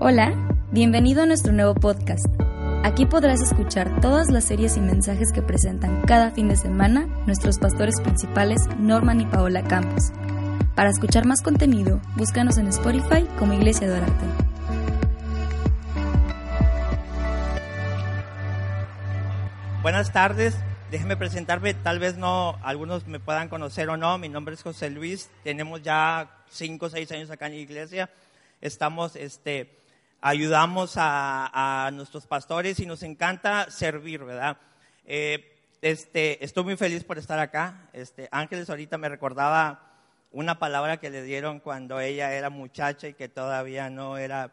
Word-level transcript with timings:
Hola, 0.00 0.32
bienvenido 0.70 1.24
a 1.24 1.26
nuestro 1.26 1.52
nuevo 1.52 1.74
podcast. 1.74 2.24
Aquí 2.84 3.04
podrás 3.04 3.40
escuchar 3.40 4.00
todas 4.00 4.30
las 4.30 4.44
series 4.44 4.76
y 4.76 4.80
mensajes 4.80 5.32
que 5.32 5.42
presentan 5.42 6.02
cada 6.02 6.30
fin 6.30 6.46
de 6.46 6.54
semana 6.54 7.06
nuestros 7.26 7.58
pastores 7.58 8.00
principales 8.00 8.60
Norman 8.78 9.20
y 9.20 9.26
Paola 9.26 9.64
Campos. 9.64 10.12
Para 10.76 10.90
escuchar 10.90 11.26
más 11.26 11.42
contenido, 11.42 12.00
búscanos 12.14 12.58
en 12.58 12.68
Spotify 12.68 13.26
como 13.40 13.54
Iglesia 13.54 13.88
de 13.88 13.96
Arte. 13.96 14.24
Buenas 19.82 20.12
tardes, 20.12 20.54
déjenme 20.92 21.16
presentarme, 21.16 21.74
tal 21.74 21.98
vez 21.98 22.16
no, 22.16 22.56
algunos 22.62 23.08
me 23.08 23.18
puedan 23.18 23.48
conocer 23.48 23.88
o 23.88 23.96
no, 23.96 24.16
mi 24.16 24.28
nombre 24.28 24.54
es 24.54 24.62
José 24.62 24.90
Luis, 24.90 25.28
tenemos 25.42 25.82
ya 25.82 26.30
cinco 26.50 26.86
o 26.86 26.88
seis 26.88 27.10
años 27.10 27.32
acá 27.32 27.46
en 27.46 27.54
la 27.54 27.58
iglesia, 27.58 28.10
estamos, 28.60 29.16
este, 29.16 29.76
ayudamos 30.20 30.94
a, 30.96 31.90
nuestros 31.92 32.26
pastores 32.26 32.80
y 32.80 32.86
nos 32.86 33.02
encanta 33.02 33.70
servir, 33.70 34.24
¿verdad? 34.24 34.58
Eh, 35.04 35.56
este, 35.80 36.44
estoy 36.44 36.64
muy 36.64 36.76
feliz 36.76 37.04
por 37.04 37.18
estar 37.18 37.38
acá. 37.38 37.88
Este, 37.92 38.28
Ángeles 38.30 38.68
ahorita 38.68 38.98
me 38.98 39.08
recordaba 39.08 39.88
una 40.32 40.58
palabra 40.58 40.98
que 40.98 41.10
le 41.10 41.22
dieron 41.22 41.60
cuando 41.60 42.00
ella 42.00 42.32
era 42.32 42.50
muchacha 42.50 43.08
y 43.08 43.14
que 43.14 43.28
todavía 43.28 43.88
no 43.90 44.18
era, 44.18 44.52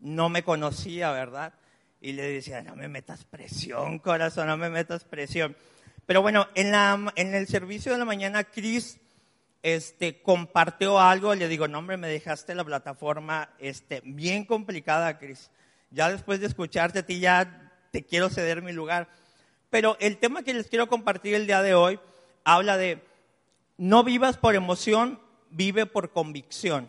no 0.00 0.28
me 0.28 0.42
conocía, 0.42 1.10
¿verdad? 1.12 1.52
Y 2.00 2.12
le 2.12 2.22
decía, 2.30 2.62
no 2.62 2.76
me 2.76 2.88
metas 2.88 3.24
presión, 3.24 3.98
corazón, 3.98 4.48
no 4.48 4.56
me 4.56 4.70
metas 4.70 5.04
presión. 5.04 5.56
Pero 6.06 6.22
bueno, 6.22 6.48
en, 6.54 6.70
la, 6.70 7.12
en 7.16 7.34
el 7.34 7.46
servicio 7.46 7.92
de 7.92 7.98
la 7.98 8.04
mañana, 8.04 8.44
Cris 8.44 8.98
este, 9.62 10.22
compartió 10.22 11.00
algo, 11.00 11.34
le 11.34 11.48
digo, 11.48 11.68
no 11.68 11.78
hombre, 11.78 11.96
me 11.96 12.08
dejaste 12.08 12.54
la 12.54 12.64
plataforma 12.64 13.50
este, 13.58 14.02
bien 14.04 14.44
complicada, 14.44 15.18
Cris. 15.18 15.50
Ya 15.90 16.10
después 16.10 16.40
de 16.40 16.46
escucharte 16.46 17.00
a 17.00 17.06
ti 17.06 17.20
ya 17.20 17.72
te 17.90 18.04
quiero 18.04 18.28
ceder 18.28 18.62
mi 18.62 18.72
lugar. 18.72 19.08
Pero 19.70 19.96
el 20.00 20.18
tema 20.18 20.42
que 20.42 20.54
les 20.54 20.68
quiero 20.68 20.88
compartir 20.88 21.34
el 21.34 21.46
día 21.46 21.62
de 21.62 21.74
hoy 21.74 21.98
habla 22.44 22.76
de, 22.76 23.04
no 23.76 24.04
vivas 24.04 24.36
por 24.36 24.54
emoción, 24.54 25.20
vive 25.50 25.86
por 25.86 26.12
convicción. 26.12 26.88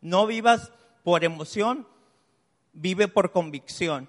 No 0.00 0.26
vivas 0.26 0.72
por 1.04 1.24
emoción, 1.24 1.86
vive 2.72 3.08
por 3.08 3.32
convicción. 3.32 4.08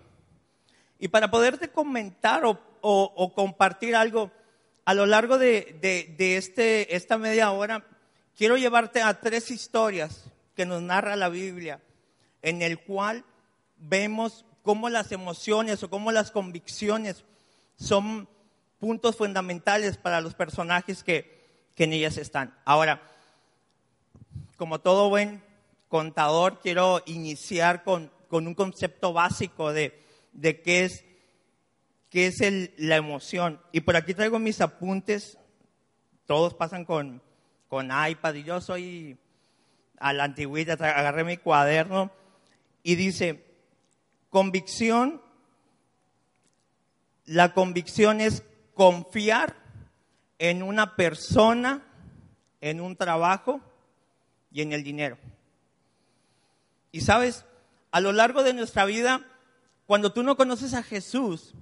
Y 0.99 1.09
para 1.09 1.29
poderte 1.29 1.69
comentar 1.69 2.43
o 2.45 3.33
compartir 3.35 3.95
algo, 3.95 4.31
a 4.85 4.93
lo 4.93 5.05
largo 5.05 5.37
de, 5.37 5.79
este, 6.19 6.95
esta 6.95 7.17
media 7.17 7.51
hora, 7.51 7.85
quiero 8.35 8.57
llevarte 8.57 9.01
a 9.01 9.19
tres 9.19 9.49
historias 9.51 10.25
que 10.55 10.65
nos 10.65 10.81
narra 10.81 11.15
la 11.15 11.29
Biblia, 11.29 11.79
en 12.41 12.61
el 12.61 12.79
cual 12.79 13.23
vemos 13.77 14.45
cómo 14.61 14.89
las 14.89 15.11
emociones 15.11 15.83
o 15.83 15.89
cómo 15.89 16.11
las 16.11 16.31
convicciones 16.31 17.23
son 17.77 18.27
puntos 18.79 19.15
fundamentales 19.15 19.97
para 19.97 20.21
los 20.21 20.33
personajes 20.33 21.03
que, 21.03 21.41
en 21.77 21.93
ellas 21.93 22.17
están. 22.17 22.53
Ahora, 22.65 23.01
como 24.57 24.79
todo 24.79 25.09
buen 25.09 25.43
contador, 25.87 26.59
quiero 26.59 27.01
iniciar 27.05 27.83
con, 27.83 28.11
un 28.29 28.53
concepto 28.53 29.13
básico 29.13 29.73
de, 29.73 29.99
de 30.33 30.61
qué 30.61 30.85
es 30.85 31.05
que 32.13 32.27
es 32.27 32.39
la 32.77 32.95
emoción. 32.95 33.59
Y 33.71 33.81
por 33.81 33.95
aquí 33.95 34.13
traigo 34.13 34.37
mis 34.37 34.61
apuntes, 34.61 35.39
todos 36.27 36.53
pasan 36.53 36.85
con, 36.85 37.23
con 37.67 37.87
iPad 37.87 38.35
y 38.35 38.43
yo 38.43 38.61
soy 38.61 39.17
a 39.97 40.13
la 40.13 40.25
antigüita, 40.25 40.73
agarré 40.73 41.23
mi 41.23 41.37
cuaderno 41.37 42.11
y 42.83 42.93
dice, 42.93 43.43
convicción, 44.29 45.23
la 47.25 47.55
convicción 47.55 48.21
es 48.21 48.43
confiar 48.75 49.55
en 50.37 50.61
una 50.61 50.95
persona, 50.95 51.81
en 52.61 52.79
un 52.79 52.95
trabajo 52.95 53.59
y 54.51 54.61
en 54.61 54.71
el 54.71 54.83
dinero. 54.83 55.17
Y 56.91 57.01
sabes, 57.01 57.43
a 57.89 57.99
lo 58.01 58.11
largo 58.11 58.43
de 58.43 58.53
nuestra 58.53 58.85
vida, 58.85 59.25
cuando 59.87 60.13
tú 60.13 60.21
no 60.21 60.37
conoces 60.37 60.75
a 60.75 60.83
Jesús, 60.83 61.55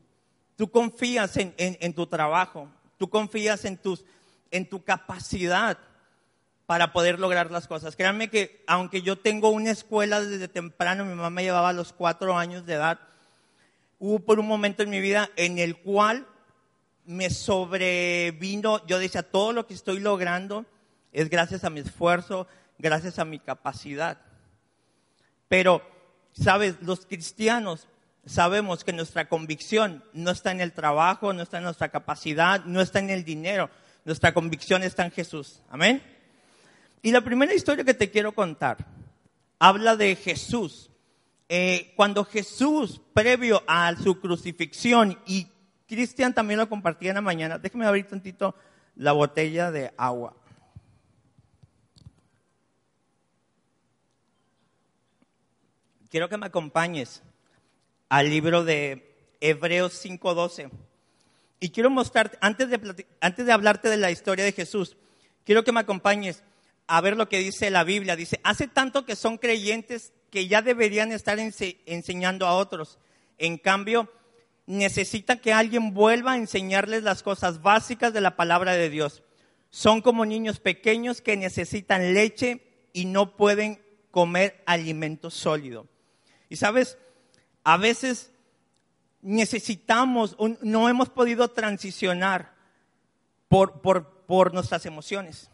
Tú 0.62 0.70
confías 0.70 1.38
en, 1.38 1.94
tu 1.96 2.06
trabajo, 2.06 2.70
tú 3.00 3.10
confías 3.10 3.66
en, 3.66 3.78
tus, 3.78 4.06
en 4.52 4.70
tu 4.70 4.84
capacidad 4.84 5.80
para 6.68 6.94
poder 6.94 7.20
lograr 7.20 7.50
las 7.50 7.68
cosas. 7.68 7.96
Créanme 7.96 8.30
que 8.30 8.64
aunque 8.68 9.02
yo 9.02 9.18
tengo 9.18 9.50
una 9.50 9.72
escuela 9.72 10.22
desde 10.22 10.48
temprano, 10.48 11.04
mi 11.04 11.16
mamá 11.16 11.42
llevaba 11.42 11.70
a 11.70 11.74
los 11.74 11.94
cuatro 11.94 12.38
años 12.38 12.68
de 12.68 12.76
edad, 12.76 13.00
hubo 13.98 14.20
por 14.20 14.40
un 14.40 14.48
momento 14.48 14.84
en 14.84 14.92
mi 14.92 15.00
vida 15.00 15.32
en 15.36 15.58
el 15.58 15.78
cual 15.78 16.28
me 17.06 17.32
sobrevino, 17.32 18.86
yo 18.86 19.00
decía, 19.00 19.24
todo 19.24 19.54
lo 19.54 19.66
que 19.66 19.74
estoy 19.74 20.00
logrando 20.00 20.68
es 21.12 21.32
gracias 21.32 21.64
a 21.64 21.72
mi 21.72 21.80
esfuerzo, 21.80 22.46
gracias 22.78 23.18
a 23.18 23.26
mi 23.26 23.40
capacidad. 23.40 24.20
Pero, 25.48 25.82
sabes, 26.34 26.76
los 26.84 27.08
cristianos 27.08 27.88
sabemos 28.26 28.84
que 28.84 28.94
nuestra 28.94 29.28
convicción 29.28 30.04
no 30.14 30.32
está 30.32 30.52
en 30.52 30.62
el 30.62 30.74
trabajo, 30.74 31.34
no 31.34 31.42
está 31.42 31.58
en 31.58 31.64
nuestra 31.64 31.90
capacidad, 31.90 32.64
no 32.66 32.82
está 32.82 33.00
en 33.00 33.10
el 33.10 33.24
dinero. 33.24 33.70
Nuestra 34.06 34.34
convicción 34.34 34.84
está 34.84 35.06
en 35.06 35.12
Jesús. 35.12 35.62
Amén. 35.70 36.02
Y 37.02 37.12
la 37.12 37.22
primera 37.22 37.54
historia 37.54 37.84
que 37.84 37.94
te 37.94 38.12
quiero 38.12 38.34
contar 38.34 38.78
habla 39.60 39.96
de 39.96 40.16
Jesús. 40.16 40.90
Eh, 41.50 41.94
cuando 41.96 42.24
Jesús, 42.24 43.02
previo 43.14 43.64
a 43.68 43.94
su 43.96 44.20
crucifixión, 44.20 45.20
y 45.26 45.48
Cristian 45.88 46.34
también 46.34 46.60
lo 46.60 46.70
compartía 46.70 47.10
en 47.10 47.16
la 47.16 47.22
mañana, 47.22 47.58
déjeme 47.58 47.86
abrir 47.86 48.08
tantito 48.08 48.56
la 48.96 49.12
botella 49.12 49.70
de 49.72 49.94
agua. 49.98 50.36
Quiero 56.10 56.30
que 56.30 56.38
me 56.38 56.46
acompañes 56.46 57.24
al 58.12 58.30
libro 58.30 58.66
de 58.66 59.16
Hebreos 59.40 59.94
5:12. 60.04 60.70
Y 61.62 61.70
quiero 61.70 61.90
mostrarte, 61.90 62.38
antes 62.42 62.70
de, 62.70 63.06
antes 63.22 63.46
de 63.46 63.52
hablarte 63.54 63.88
de 63.88 63.96
la 63.96 64.12
historia 64.12 64.44
de 64.44 64.52
Jesús, 64.52 64.98
quiero 65.46 65.64
que 65.64 65.72
me 65.72 65.80
acompañes 65.80 66.44
a 66.88 67.00
ver 67.00 67.16
lo 67.16 67.30
que 67.30 67.40
dice 67.40 67.70
la 67.70 67.86
Biblia. 67.86 68.18
Dice, 68.18 68.42
hace 68.44 68.68
tanto 68.68 69.06
que 69.06 69.16
son 69.16 69.38
creyentes 69.38 70.12
que 70.30 70.50
ya 70.50 70.62
deberían 70.62 71.14
estar 71.14 71.40
enseñando 71.40 72.48
a 72.48 72.56
otros. 72.58 73.00
En 73.38 73.58
cambio, 73.58 74.12
necesitan 74.66 75.40
que 75.40 75.54
alguien 75.54 75.94
vuelva 75.94 76.34
a 76.34 76.38
enseñarles 76.38 77.04
las 77.04 77.24
cosas 77.24 77.62
básicas 77.62 78.12
de 78.12 78.20
la 78.20 78.36
palabra 78.36 78.74
de 78.74 78.90
Dios. 78.90 79.24
Son 79.70 80.02
como 80.02 80.26
niños 80.26 80.60
pequeños 80.60 81.22
que 81.22 81.38
necesitan 81.38 82.14
leche 82.14 82.62
y 82.92 83.06
no 83.06 83.38
pueden 83.38 83.82
comer 84.12 84.62
alimento 84.66 85.30
sólido. 85.30 85.88
Y 86.50 86.58
sabes, 86.58 86.98
a 87.64 87.78
veces 87.78 88.32
necesitamos, 89.22 90.36
no 90.62 90.90
hemos 90.90 91.10
podido 91.10 91.50
transicionar 91.50 92.54
por, 93.48 93.82
por, 93.82 94.54
nuestras 94.54 94.86
emociones. 94.86 95.50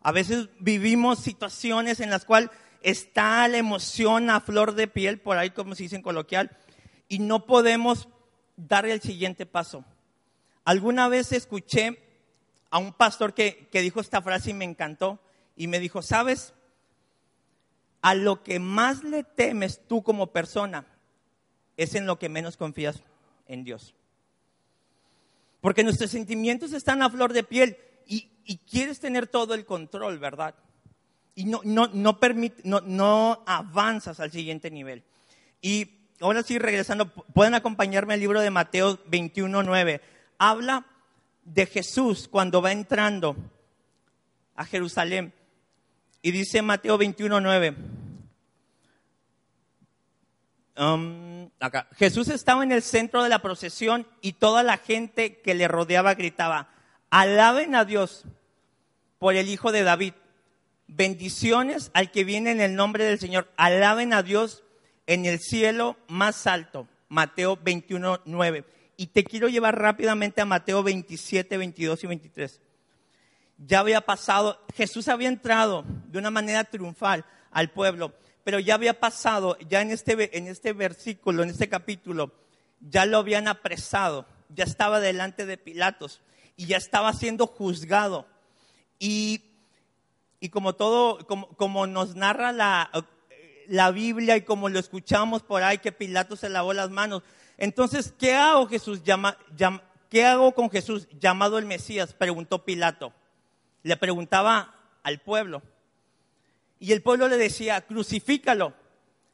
A 0.00 0.10
veces 0.10 0.48
vivimos 0.58 1.18
situaciones 1.18 2.00
en 2.00 2.10
las 2.10 2.24
cuales 2.24 2.50
está 2.82 3.46
la 3.48 3.58
emoción 3.58 4.30
a 4.30 4.40
flor 4.40 4.74
de 4.74 4.88
piel, 4.88 5.20
por 5.20 5.36
ahí 5.36 5.50
como 5.50 5.74
se 5.74 5.84
dice 5.84 5.96
en 5.96 6.02
coloquial, 6.02 6.56
y 7.08 7.18
no 7.18 7.44
podemos 7.46 8.08
dar 8.56 8.86
el 8.86 9.00
siguiente 9.00 9.44
paso. 9.44 9.84
Alguna 10.64 11.08
vez 11.08 11.32
escuché 11.32 12.02
a 12.70 12.78
un 12.78 12.92
pastor 12.92 13.34
que, 13.34 13.68
que 13.70 13.82
dijo 13.82 14.00
esta 14.00 14.22
frase 14.22 14.50
y 14.50 14.54
me 14.54 14.64
encantó, 14.64 15.20
y 15.54 15.66
me 15.66 15.78
dijo, 15.78 16.02
¿sabes? 16.02 16.54
A 18.00 18.14
lo 18.14 18.42
que 18.42 18.58
más 18.58 19.04
le 19.04 19.24
temes 19.24 19.86
tú 19.86 20.02
como 20.02 20.28
persona 20.28 20.86
es 21.76 21.94
en 21.94 22.06
lo 22.06 22.18
que 22.18 22.28
menos 22.28 22.56
confías 22.56 23.02
en 23.46 23.64
Dios. 23.64 23.94
Porque 25.60 25.84
nuestros 25.84 26.10
sentimientos 26.10 26.72
están 26.72 27.02
a 27.02 27.10
flor 27.10 27.32
de 27.32 27.42
piel 27.42 27.76
y, 28.06 28.30
quieres 28.70 29.00
tener 29.00 29.26
todo 29.26 29.54
el 29.54 29.64
control, 29.64 30.20
¿verdad? 30.20 30.54
y 31.34 31.44
no, 31.44 31.60
no, 31.64 31.88
no, 31.88 32.20
permite, 32.20 32.62
no, 32.64 32.80
no 32.80 33.42
avanzas 33.44 34.20
al 34.20 34.30
siguiente 34.30 34.70
nivel. 34.70 35.02
Y 35.60 35.90
ahora 36.20 36.42
sí, 36.42 36.58
regresando, 36.58 37.08
pueden 37.08 37.54
acompañarme 37.54 38.14
al 38.14 38.20
libro 38.20 38.40
de 38.40 38.50
Mateo 38.50 38.98
21, 39.06 39.62
9. 39.62 40.00
Habla 40.38 40.86
de 41.44 41.66
Jesús 41.66 42.28
cuando 42.28 42.62
va 42.62 42.72
entrando 42.72 43.36
a 44.54 44.64
Jerusalén. 44.64 45.32
Y 46.22 46.30
dice 46.30 46.62
Mateo 46.62 46.98
21, 46.98 47.40
9. 47.40 47.76
Um, 50.78 51.25
Jesús 51.96 52.28
estaba 52.28 52.62
en 52.62 52.72
el 52.72 52.82
centro 52.82 53.22
de 53.22 53.28
la 53.28 53.40
procesión 53.40 54.06
y 54.20 54.34
toda 54.34 54.62
la 54.62 54.76
gente 54.76 55.40
que 55.40 55.54
le 55.54 55.68
rodeaba 55.68 56.14
gritaba, 56.14 56.68
alaben 57.10 57.74
a 57.74 57.84
Dios 57.84 58.24
por 59.18 59.34
el 59.34 59.48
Hijo 59.48 59.72
de 59.72 59.82
David. 59.82 60.12
Bendiciones 60.86 61.90
al 61.94 62.10
que 62.10 62.24
viene 62.24 62.50
en 62.50 62.60
el 62.60 62.76
nombre 62.76 63.04
del 63.04 63.18
Señor. 63.18 63.50
Alaben 63.56 64.12
a 64.12 64.22
Dios 64.22 64.62
en 65.06 65.24
el 65.24 65.40
cielo 65.40 65.96
más 66.08 66.46
alto. 66.46 66.86
Mateo 67.08 67.58
21, 67.62 68.20
9. 68.24 68.64
Y 68.96 69.08
te 69.08 69.24
quiero 69.24 69.48
llevar 69.48 69.78
rápidamente 69.78 70.40
a 70.40 70.44
Mateo 70.44 70.82
27, 70.82 71.56
22 71.56 72.04
y 72.04 72.06
23. 72.06 72.60
Ya 73.58 73.80
había 73.80 74.02
pasado, 74.02 74.60
Jesús 74.74 75.08
había 75.08 75.28
entrado 75.28 75.84
de 76.08 76.18
una 76.18 76.30
manera 76.30 76.64
triunfal 76.64 77.24
al 77.50 77.70
pueblo 77.70 78.12
pero 78.46 78.60
ya 78.60 78.76
había 78.76 79.00
pasado, 79.00 79.58
ya 79.68 79.80
en 79.80 79.90
este, 79.90 80.38
en 80.38 80.46
este 80.46 80.72
versículo, 80.72 81.42
en 81.42 81.50
este 81.50 81.68
capítulo, 81.68 82.30
ya 82.78 83.04
lo 83.04 83.18
habían 83.18 83.48
apresado, 83.48 84.24
ya 84.50 84.62
estaba 84.62 85.00
delante 85.00 85.46
de 85.46 85.56
Pilatos 85.58 86.20
y 86.56 86.66
ya 86.66 86.76
estaba 86.76 87.12
siendo 87.12 87.48
juzgado. 87.48 88.24
Y, 89.00 89.42
y 90.38 90.50
como 90.50 90.76
todo, 90.76 91.26
como, 91.26 91.48
como 91.56 91.88
nos 91.88 92.14
narra 92.14 92.52
la, 92.52 92.88
la 93.66 93.90
Biblia 93.90 94.36
y 94.36 94.42
como 94.42 94.68
lo 94.68 94.78
escuchamos 94.78 95.42
por 95.42 95.64
ahí, 95.64 95.78
que 95.78 95.90
Pilatos 95.90 96.38
se 96.38 96.48
lavó 96.48 96.72
las 96.72 96.90
manos. 96.90 97.24
Entonces, 97.58 98.14
¿qué 98.16 98.34
hago 98.34 98.68
Jesús? 98.68 99.02
Llama, 99.02 99.36
¿Qué 100.08 100.24
hago 100.24 100.52
con 100.52 100.70
Jesús 100.70 101.08
llamado 101.18 101.58
el 101.58 101.66
Mesías? 101.66 102.14
Preguntó 102.14 102.64
Pilato. 102.64 103.12
Le 103.82 103.96
preguntaba 103.96 104.72
al 105.02 105.18
pueblo. 105.20 105.62
Y 106.78 106.92
el 106.92 107.02
pueblo 107.02 107.28
le 107.28 107.36
decía, 107.36 107.80
crucifícalo. 107.80 108.74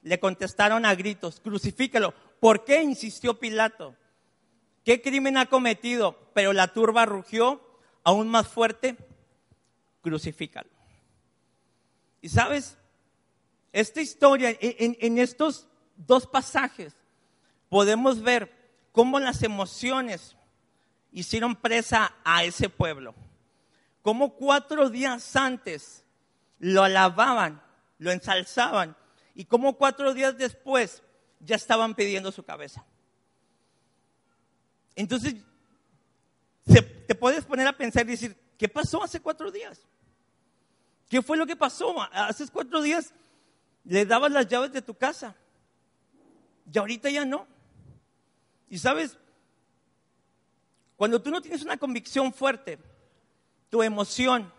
Le 0.03 0.19
contestaron 0.19 0.85
a 0.85 0.95
gritos, 0.95 1.41
crucifícalo. 1.41 2.15
¿Por 2.41 2.65
qué 2.65 2.83
insistió 2.83 3.39
Pilato? 3.39 3.97
¿Qué 4.85 5.01
crimen 5.01 5.37
ha 5.37 5.47
cometido? 5.47 6.19
Pero 6.35 6.53
la 6.53 6.73
turba 6.73 7.07
rugió 7.07 7.61
aún 8.03 8.29
más 8.29 8.49
fuerte, 8.49 8.97
crucifícalo. 10.01 10.69
Y 12.21 12.29
sabes, 12.29 12.77
esta 13.73 14.01
historia, 14.01 14.57
en, 14.61 14.97
en 15.01 15.19
estos 15.19 15.69
dos 15.97 16.27
pasajes, 16.27 16.95
podemos 17.69 18.23
ver 18.23 18.53
cómo 18.91 19.21
las 19.21 19.43
emociones 19.43 20.37
hicieron 21.13 21.55
presa 21.57 22.15
a 22.25 22.45
ese 22.45 22.69
pueblo. 22.69 23.15
Cómo 24.03 24.35
cuatro 24.35 24.91
días 24.91 25.37
antes 25.37 26.02
lo 26.63 26.85
alababan, 26.85 27.61
lo 27.99 28.13
ensalzaban, 28.13 28.97
y 29.35 29.47
como 29.47 29.77
cuatro 29.77 30.15
días 30.15 30.39
después 30.39 31.03
ya 31.41 31.57
estaban 31.57 31.97
pidiendo 31.97 32.31
su 32.31 32.45
cabeza. 32.45 32.85
Entonces, 34.95 35.35
te 36.65 37.15
puedes 37.17 37.45
poner 37.45 37.67
a 37.67 37.77
pensar 37.77 38.07
y 38.07 38.13
decir, 38.13 38.37
¿qué 38.57 38.69
pasó 38.69 39.03
hace 39.03 39.19
cuatro 39.19 39.51
días? 39.51 39.81
¿Qué 41.11 41.21
fue 41.21 41.37
lo 41.37 41.47
que 41.47 41.57
pasó? 41.57 42.01
Hace 42.13 42.47
cuatro 42.47 42.81
días 42.81 43.13
le 43.83 44.07
dabas 44.07 44.31
las 44.31 44.47
llaves 44.47 44.73
de 44.73 44.83
tu 44.83 44.95
casa 44.95 45.35
y 46.73 46.79
ahorita 46.79 47.11
ya 47.11 47.25
no. 47.25 47.49
Y 48.69 48.79
sabes, 48.79 49.19
cuando 50.95 51.21
tú 51.21 51.33
no 51.33 51.43
tienes 51.43 51.65
una 51.65 51.77
convicción 51.77 52.33
fuerte, 52.33 52.79
tu 53.69 53.83
emoción 53.83 54.53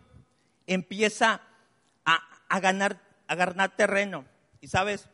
empieza 0.68 1.42
a 2.54 2.60
ganar, 2.60 3.02
a 3.26 3.34
ganar 3.34 3.76
terreno. 3.76 4.26
Y 4.62 4.68
sabes, 4.68 5.10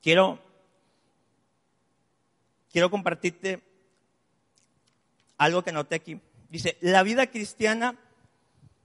quiero, 0.00 0.42
quiero 2.72 2.90
compartirte 2.90 3.62
algo 5.36 5.62
que 5.62 5.72
noté 5.72 5.96
aquí. 5.96 6.18
Dice, 6.48 6.78
la 6.80 7.02
vida 7.02 7.26
cristiana 7.26 7.98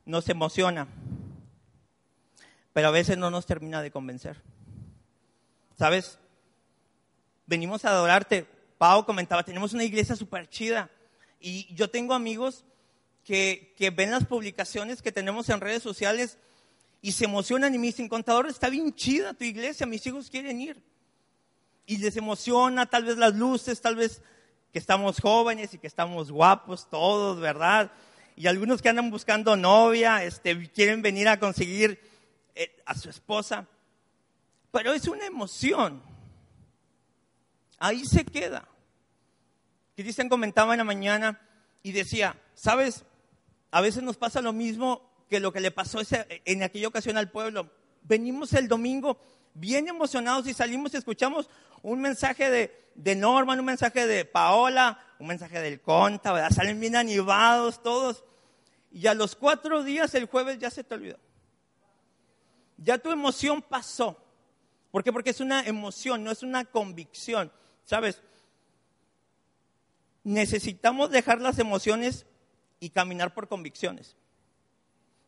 nos 0.03 0.27
emociona, 0.27 0.89
pero 2.73 2.89
a 2.89 2.91
veces 2.91 3.17
no 3.17 3.31
nos 3.31 3.45
termina 3.45 3.81
de 3.81 3.91
convencer. 3.91 4.41
¿Sabes? 5.79 6.19
Venimos 7.45 7.85
a 7.85 7.91
adorarte. 7.91 8.45
Pau 8.77 9.05
comentaba, 9.05 9.43
tenemos 9.43 9.71
una 9.71 9.85
iglesia 9.85 10.17
súper 10.17 10.49
chida. 10.49 10.89
Y 11.39 11.73
yo 11.75 11.89
tengo 11.89 12.13
amigos 12.13 12.65
que, 13.23 13.73
que 13.77 13.89
ven 13.89 14.11
las 14.11 14.25
publicaciones 14.25 15.01
que 15.01 15.13
tenemos 15.13 15.47
en 15.47 15.61
redes 15.61 15.81
sociales 15.81 16.37
y 17.01 17.11
se 17.13 17.25
emocionan 17.25 17.73
y 17.73 17.79
me 17.79 17.87
dicen, 17.87 18.07
contador, 18.07 18.47
está 18.47 18.69
bien 18.69 18.93
chida 18.93 19.33
tu 19.33 19.43
iglesia, 19.43 19.87
mis 19.87 20.05
hijos 20.05 20.29
quieren 20.29 20.61
ir. 20.61 20.81
Y 21.87 21.97
les 21.97 22.15
emociona 22.15 22.85
tal 22.85 23.05
vez 23.05 23.17
las 23.17 23.33
luces, 23.33 23.81
tal 23.81 23.95
vez 23.95 24.21
que 24.71 24.79
estamos 24.79 25.19
jóvenes 25.19 25.73
y 25.73 25.79
que 25.79 25.87
estamos 25.87 26.31
guapos 26.31 26.89
todos, 26.89 27.39
¿verdad? 27.39 27.91
Y 28.35 28.47
algunos 28.47 28.81
que 28.81 28.89
andan 28.89 29.09
buscando 29.09 29.57
novia, 29.57 30.23
este, 30.23 30.69
quieren 30.71 31.01
venir 31.01 31.27
a 31.27 31.39
conseguir 31.39 31.99
eh, 32.53 32.81
a 32.85 32.95
su 32.95 33.09
esposa. 33.09 33.67
Pero 34.71 34.93
es 34.93 35.07
una 35.07 35.25
emoción. 35.25 36.01
Ahí 37.79 38.05
se 38.05 38.23
queda. 38.23 38.67
Cristian 39.95 40.29
comentaba 40.29 40.73
en 40.73 40.77
la 40.77 40.83
mañana 40.83 41.41
y 41.83 41.91
decía, 41.91 42.39
¿sabes? 42.53 43.03
A 43.71 43.81
veces 43.81 44.03
nos 44.03 44.17
pasa 44.17 44.41
lo 44.41 44.53
mismo 44.53 45.10
que 45.31 45.39
lo 45.39 45.53
que 45.53 45.61
le 45.61 45.71
pasó 45.71 45.99
en 46.43 46.61
aquella 46.61 46.89
ocasión 46.89 47.15
al 47.15 47.31
pueblo. 47.31 47.71
Venimos 48.03 48.51
el 48.51 48.67
domingo 48.67 49.17
bien 49.53 49.87
emocionados 49.87 50.45
y 50.45 50.53
salimos 50.53 50.93
y 50.93 50.97
escuchamos 50.97 51.49
un 51.83 52.01
mensaje 52.01 52.49
de, 52.49 52.91
de 52.95 53.15
Norman, 53.15 53.57
un 53.57 53.65
mensaje 53.65 54.07
de 54.07 54.25
Paola, 54.25 54.99
un 55.19 55.27
mensaje 55.27 55.61
del 55.61 55.79
Conta, 55.79 56.33
¿verdad? 56.33 56.51
Salen 56.51 56.81
bien 56.81 56.97
animados 56.97 57.81
todos. 57.81 58.25
Y 58.91 59.07
a 59.07 59.13
los 59.13 59.37
cuatro 59.37 59.83
días, 59.83 60.13
el 60.15 60.25
jueves, 60.25 60.59
ya 60.59 60.69
se 60.69 60.83
te 60.83 60.95
olvidó. 60.95 61.17
Ya 62.75 62.97
tu 62.97 63.09
emoción 63.09 63.61
pasó. 63.61 64.21
¿Por 64.91 65.01
qué? 65.01 65.13
Porque 65.13 65.29
es 65.29 65.39
una 65.39 65.63
emoción, 65.63 66.25
no 66.25 66.31
es 66.31 66.43
una 66.43 66.65
convicción. 66.65 67.53
¿Sabes? 67.85 68.21
Necesitamos 70.25 71.09
dejar 71.09 71.39
las 71.39 71.57
emociones 71.57 72.25
y 72.81 72.89
caminar 72.89 73.33
por 73.33 73.47
convicciones 73.47 74.17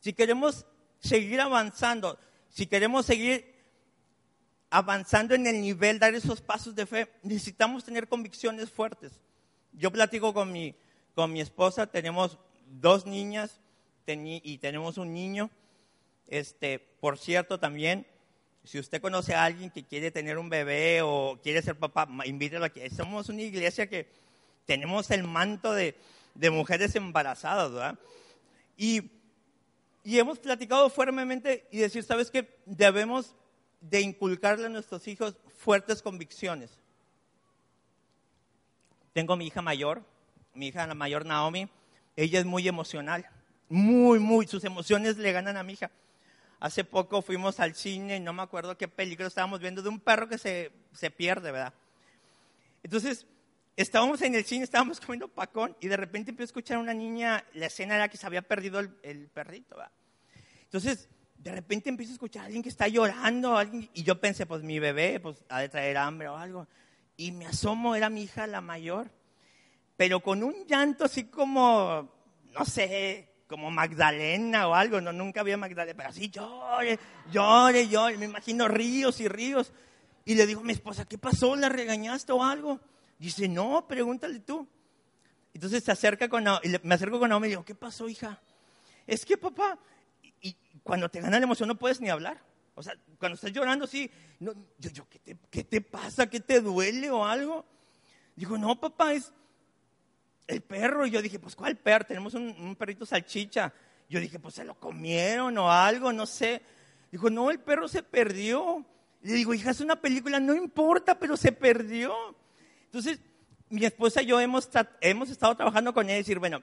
si 0.03 0.11
queremos 0.11 0.65
seguir 0.99 1.39
avanzando, 1.39 2.19
si 2.49 2.67
queremos 2.67 3.05
seguir 3.05 3.55
avanzando 4.69 5.33
en 5.33 5.47
el 5.47 5.61
nivel, 5.61 5.97
dar 5.97 6.13
esos 6.13 6.41
pasos 6.41 6.75
de 6.75 6.85
fe, 6.85 7.09
necesitamos 7.21 7.85
tener 7.85 8.09
convicciones 8.09 8.69
fuertes. 8.69 9.13
Yo 9.71 9.91
platico 9.93 10.33
con 10.33 10.51
mi, 10.51 10.75
con 11.15 11.31
mi 11.31 11.39
esposa, 11.39 11.87
tenemos 11.87 12.37
dos 12.67 13.05
niñas 13.05 13.61
y 14.05 14.57
tenemos 14.57 14.97
un 14.97 15.13
niño. 15.13 15.49
Este, 16.27 16.79
por 16.79 17.17
cierto, 17.17 17.57
también, 17.57 18.05
si 18.65 18.79
usted 18.79 19.01
conoce 19.01 19.35
a 19.35 19.45
alguien 19.45 19.71
que 19.71 19.85
quiere 19.85 20.11
tener 20.11 20.37
un 20.37 20.49
bebé 20.49 21.01
o 21.01 21.39
quiere 21.41 21.61
ser 21.61 21.79
papá, 21.79 22.09
invítelo 22.25 22.65
aquí. 22.65 22.81
Somos 22.89 23.29
una 23.29 23.41
iglesia 23.41 23.87
que 23.87 24.09
tenemos 24.65 25.11
el 25.11 25.23
manto 25.23 25.71
de, 25.71 25.95
de 26.35 26.49
mujeres 26.49 26.93
embarazadas, 26.97 27.71
¿verdad? 27.71 27.97
Y 28.75 29.22
y 30.03 30.19
hemos 30.19 30.39
platicado 30.39 30.89
fuertemente 30.89 31.67
y 31.71 31.79
decir, 31.79 32.03
¿sabes 32.03 32.29
qué? 32.29 32.57
Debemos 32.65 33.35
de 33.79 34.01
inculcarle 34.01 34.65
a 34.65 34.69
nuestros 34.69 35.07
hijos 35.07 35.35
fuertes 35.57 36.01
convicciones. 36.01 36.77
Tengo 39.13 39.35
mi 39.35 39.47
hija 39.47 39.61
mayor, 39.61 40.03
mi 40.53 40.67
hija 40.67 40.85
la 40.87 40.93
mayor 40.93 41.25
Naomi, 41.25 41.69
ella 42.15 42.39
es 42.39 42.45
muy 42.45 42.67
emocional, 42.67 43.25
muy, 43.69 44.19
muy, 44.19 44.47
sus 44.47 44.63
emociones 44.63 45.17
le 45.17 45.31
ganan 45.31 45.57
a 45.57 45.63
mi 45.63 45.73
hija. 45.73 45.91
Hace 46.59 46.83
poco 46.83 47.21
fuimos 47.21 47.59
al 47.59 47.75
cine, 47.75 48.19
no 48.19 48.33
me 48.33 48.41
acuerdo 48.41 48.77
qué 48.77 48.87
película 48.87 49.27
estábamos 49.27 49.59
viendo, 49.59 49.81
de 49.81 49.89
un 49.89 49.99
perro 49.99 50.27
que 50.27 50.37
se, 50.37 50.71
se 50.93 51.11
pierde, 51.11 51.51
¿verdad? 51.51 51.73
Entonces, 52.83 53.25
estábamos 53.75 54.21
en 54.21 54.35
el 54.35 54.45
cine, 54.45 54.63
estábamos 54.63 54.99
comiendo 54.99 55.27
pacón 55.27 55.75
y 55.79 55.87
de 55.87 55.97
repente 55.97 56.31
empecé 56.31 56.43
a 56.43 56.45
escuchar 56.45 56.77
a 56.77 56.79
una 56.79 56.93
niña, 56.93 57.43
la 57.53 57.67
escena 57.67 57.95
era 57.95 58.09
que 58.09 58.17
se 58.17 58.25
había 58.25 58.41
perdido 58.41 58.79
el, 58.79 59.27
perrito. 59.33 59.77
Entonces, 60.63 61.09
de 61.37 61.51
repente 61.51 61.89
empiezo 61.89 62.11
a 62.11 62.15
escuchar 62.15 62.43
a 62.43 62.45
alguien 62.45 62.63
que 62.63 62.69
está 62.69 62.87
llorando 62.87 63.57
alguien, 63.57 63.89
y 63.93 64.03
yo 64.03 64.19
pensé, 64.19 64.45
pues 64.45 64.63
mi 64.63 64.79
bebé 64.79 65.19
pues, 65.19 65.43
ha 65.49 65.61
de 65.61 65.69
traer 65.69 65.97
hambre 65.97 66.27
o 66.27 66.37
algo. 66.37 66.67
Y 67.17 67.31
me 67.31 67.45
asomo, 67.45 67.95
era 67.95 68.09
mi 68.09 68.23
hija 68.23 68.47
la 68.47 68.61
mayor, 68.61 69.11
pero 69.97 70.21
con 70.21 70.43
un 70.43 70.65
llanto 70.65 71.05
así 71.05 71.25
como, 71.25 72.11
no 72.51 72.65
sé, 72.65 73.29
como 73.47 73.69
Magdalena 73.69 74.67
o 74.67 74.73
algo, 74.73 74.99
no, 74.99 75.13
nunca 75.13 75.41
había 75.41 75.57
Magdalena, 75.57 75.95
pero 75.95 76.09
así 76.09 76.29
llore, 76.29 76.97
llore, 77.31 77.87
llore, 77.87 78.17
me 78.17 78.25
imagino 78.25 78.67
ríos 78.67 79.19
y 79.19 79.27
ríos. 79.27 79.71
Y 80.25 80.35
le 80.35 80.47
digo 80.47 80.61
a 80.61 80.63
mi 80.63 80.71
esposa, 80.71 81.05
¿qué 81.05 81.17
pasó? 81.17 81.55
¿La 81.55 81.69
regañaste 81.69 82.31
o 82.31 82.43
algo? 82.43 82.79
Dice, 83.17 83.47
no, 83.47 83.87
pregúntale 83.87 84.39
tú. 84.39 84.67
Entonces 85.53 85.83
se 85.83 85.91
acerca 85.91 86.27
con 86.27 86.45
y 86.63 86.75
me 86.83 86.95
acerco 86.95 87.19
con 87.19 87.29
Naomi 87.29 87.47
y 87.47 87.49
digo, 87.51 87.65
¿qué 87.65 87.75
pasó, 87.75 88.09
hija? 88.09 88.41
Es 89.05 89.25
que 89.25 89.37
papá, 89.37 89.77
y, 90.41 90.55
cuando 90.81 91.09
te 91.09 91.21
gana 91.21 91.37
la 91.37 91.43
emoción 91.43 91.67
no 91.67 91.75
puedes 91.75 92.01
ni 92.01 92.09
hablar. 92.09 92.41
O 92.75 92.81
sea, 92.81 92.93
cuando 93.19 93.35
estás 93.35 93.51
llorando, 93.51 93.85
sí, 93.85 94.09
no, 94.39 94.53
yo, 94.79 94.89
yo 94.89 95.07
¿qué, 95.07 95.19
te, 95.19 95.37
¿qué 95.51 95.63
te 95.63 95.81
pasa? 95.81 96.27
¿Qué 96.27 96.39
te 96.39 96.59
duele 96.59 97.11
o 97.11 97.23
algo? 97.23 97.65
Dijo, 98.35 98.57
no, 98.57 98.79
papá, 98.79 99.13
es 99.13 99.31
el 100.47 100.61
perro. 100.61 101.05
Y 101.05 101.11
yo 101.11 101.21
dije, 101.21 101.37
pues, 101.37 101.55
¿cuál 101.55 101.77
perro? 101.77 102.05
Tenemos 102.05 102.33
un, 102.33 102.49
un 102.59 102.75
perrito 102.75 103.05
salchicha. 103.05 103.71
Yo 104.09 104.19
dije, 104.19 104.39
pues, 104.39 104.55
se 104.55 104.65
lo 104.65 104.73
comieron 104.79 105.55
o 105.59 105.71
algo, 105.71 106.11
no 106.11 106.25
sé. 106.25 106.63
Dijo, 107.11 107.29
no, 107.29 107.51
el 107.51 107.59
perro 107.59 107.87
se 107.87 108.01
perdió. 108.01 108.83
Le 109.21 109.33
digo, 109.33 109.53
hija, 109.53 109.69
es 109.69 109.79
una 109.79 110.01
película, 110.01 110.39
no 110.39 110.55
importa, 110.55 111.19
pero 111.19 111.37
se 111.37 111.51
perdió. 111.51 112.13
Entonces, 112.93 113.19
mi 113.69 113.83
esposa 113.85 114.21
y 114.21 114.27
yo 114.27 114.39
hemos, 114.39 114.69
hemos 115.01 115.31
estado 115.31 115.55
trabajando 115.55 115.95
con 115.95 116.05
ella 116.05 116.13
y 116.13 116.19
decir, 116.19 116.37
bueno, 116.37 116.61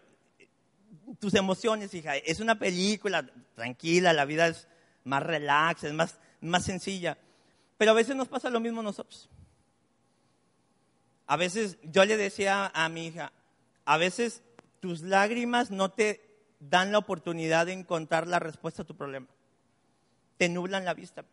tus 1.19 1.35
emociones, 1.35 1.93
hija, 1.93 2.17
es 2.19 2.39
una 2.39 2.57
película 2.57 3.29
tranquila, 3.57 4.13
la 4.13 4.25
vida 4.27 4.47
es 4.47 4.69
más 5.03 5.25
relax, 5.25 5.83
es 5.83 5.93
más, 5.93 6.21
más 6.41 6.65
sencilla. 6.65 7.19
Pero 7.77 7.91
a 7.91 7.95
veces 7.95 8.15
nos 8.15 8.29
pasa 8.29 8.49
lo 8.49 8.61
mismo 8.61 8.79
a 8.79 8.85
nosotros. 8.85 9.29
A 11.27 11.37
veces 11.37 11.79
yo 11.83 12.05
le 12.05 12.17
decía 12.17 12.71
a 12.73 12.89
mi 12.89 13.09
hija, 13.09 13.33
a 13.85 13.97
veces 13.97 14.45
tus 14.79 15.01
lágrimas 15.01 15.73
no 15.73 15.91
te 15.91 16.21
dan 16.61 16.93
la 16.93 16.99
oportunidad 16.99 17.67
de 17.67 17.73
encontrar 17.73 18.29
la 18.29 18.39
respuesta 18.39 18.83
a 18.83 18.87
tu 18.87 18.97
problema. 18.97 19.27
Te 20.37 20.49
nublan 20.49 20.85
la 20.85 20.95
vista. 20.95 21.25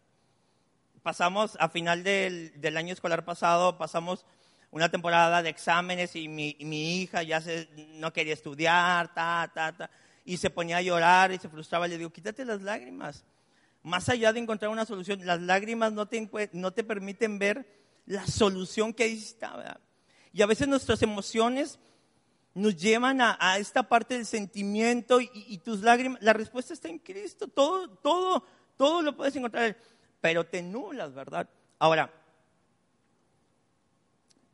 Pasamos, 1.04 1.56
a 1.60 1.70
final 1.70 2.04
del, 2.04 2.60
del 2.60 2.78
año 2.78 2.94
escolar 2.94 3.26
pasado, 3.26 3.78
pasamos 3.78 4.26
una 4.72 4.90
temporada 4.90 5.42
de 5.42 5.50
exámenes 5.50 6.16
y 6.16 6.28
mi, 6.28 7.02
hija 7.02 7.24
ya 7.24 7.42
se, 7.42 7.70
no 7.96 8.12
quería 8.12 8.34
estudiar, 8.34 9.14
ta, 9.14 9.50
ta, 9.54 9.76
ta, 9.76 9.90
y 10.26 10.38
se 10.38 10.50
ponía 10.50 10.78
a 10.78 10.82
llorar 10.82 11.32
y 11.32 11.38
se 11.38 11.50
frustraba. 11.50 11.88
Le 11.88 11.98
digo, 11.98 12.12
quítate 12.12 12.44
las 12.46 12.62
lágrimas. 12.62 13.24
Más 13.84 14.10
allá 14.10 14.34
de 14.34 14.40
encontrar 14.40 14.70
una 14.70 14.86
solución, 14.86 15.26
las 15.26 15.42
lágrimas 15.42 15.94
no 15.94 16.08
te, 16.08 16.30
no 16.52 16.72
te 16.72 16.84
permiten 16.84 17.40
ver 17.40 17.66
la 18.06 18.28
solución 18.28 18.94
que 18.94 19.06
está. 19.06 19.80
Y 20.34 20.42
a 20.42 20.46
veces 20.46 20.68
nuestras 20.68 21.02
emociones 21.02 21.80
nos 22.54 22.76
llevan 22.76 23.22
a, 23.22 23.58
esta 23.60 23.84
parte 23.84 24.16
del 24.16 24.26
sentimiento 24.26 25.22
y, 25.22 25.30
y, 25.34 25.60
tus 25.60 25.82
lágrimas, 25.82 26.22
la 26.22 26.34
respuesta 26.34 26.74
está 26.74 26.90
en 26.90 27.00
Cristo, 27.00 27.48
todo, 27.48 27.88
todo, 27.88 28.44
todo 28.76 29.04
lo 29.04 29.16
puedes 29.16 29.36
encontrar, 29.36 29.78
pero 30.20 30.44
te 30.44 30.64
nulas, 30.64 31.14
¿verdad? 31.14 31.48
Ahora, 31.78 32.12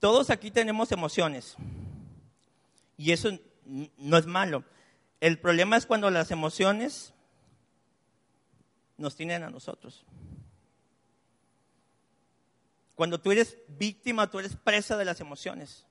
todos 0.03 0.29
aquí 0.31 0.51
tenemos 0.51 0.91
emociones 0.91 1.55
y 2.97 3.13
eso 3.13 3.29
no 3.97 4.17
es 4.17 4.25
malo. 4.25 4.65
El 5.21 5.39
problema 5.39 5.77
es 5.77 5.85
cuando 5.85 6.11
las 6.11 6.29
emociones 6.29 7.13
nos 8.97 9.15
tienen 9.15 9.43
a 9.43 9.49
nosotros. 9.49 10.03
Cuando 12.95 13.21
tú 13.21 13.31
eres 13.31 13.57
víctima, 13.69 14.29
tú 14.29 14.39
eres 14.39 14.57
presa 14.57 14.97
de 14.97 15.05
las 15.05 15.21
emociones. 15.21 15.85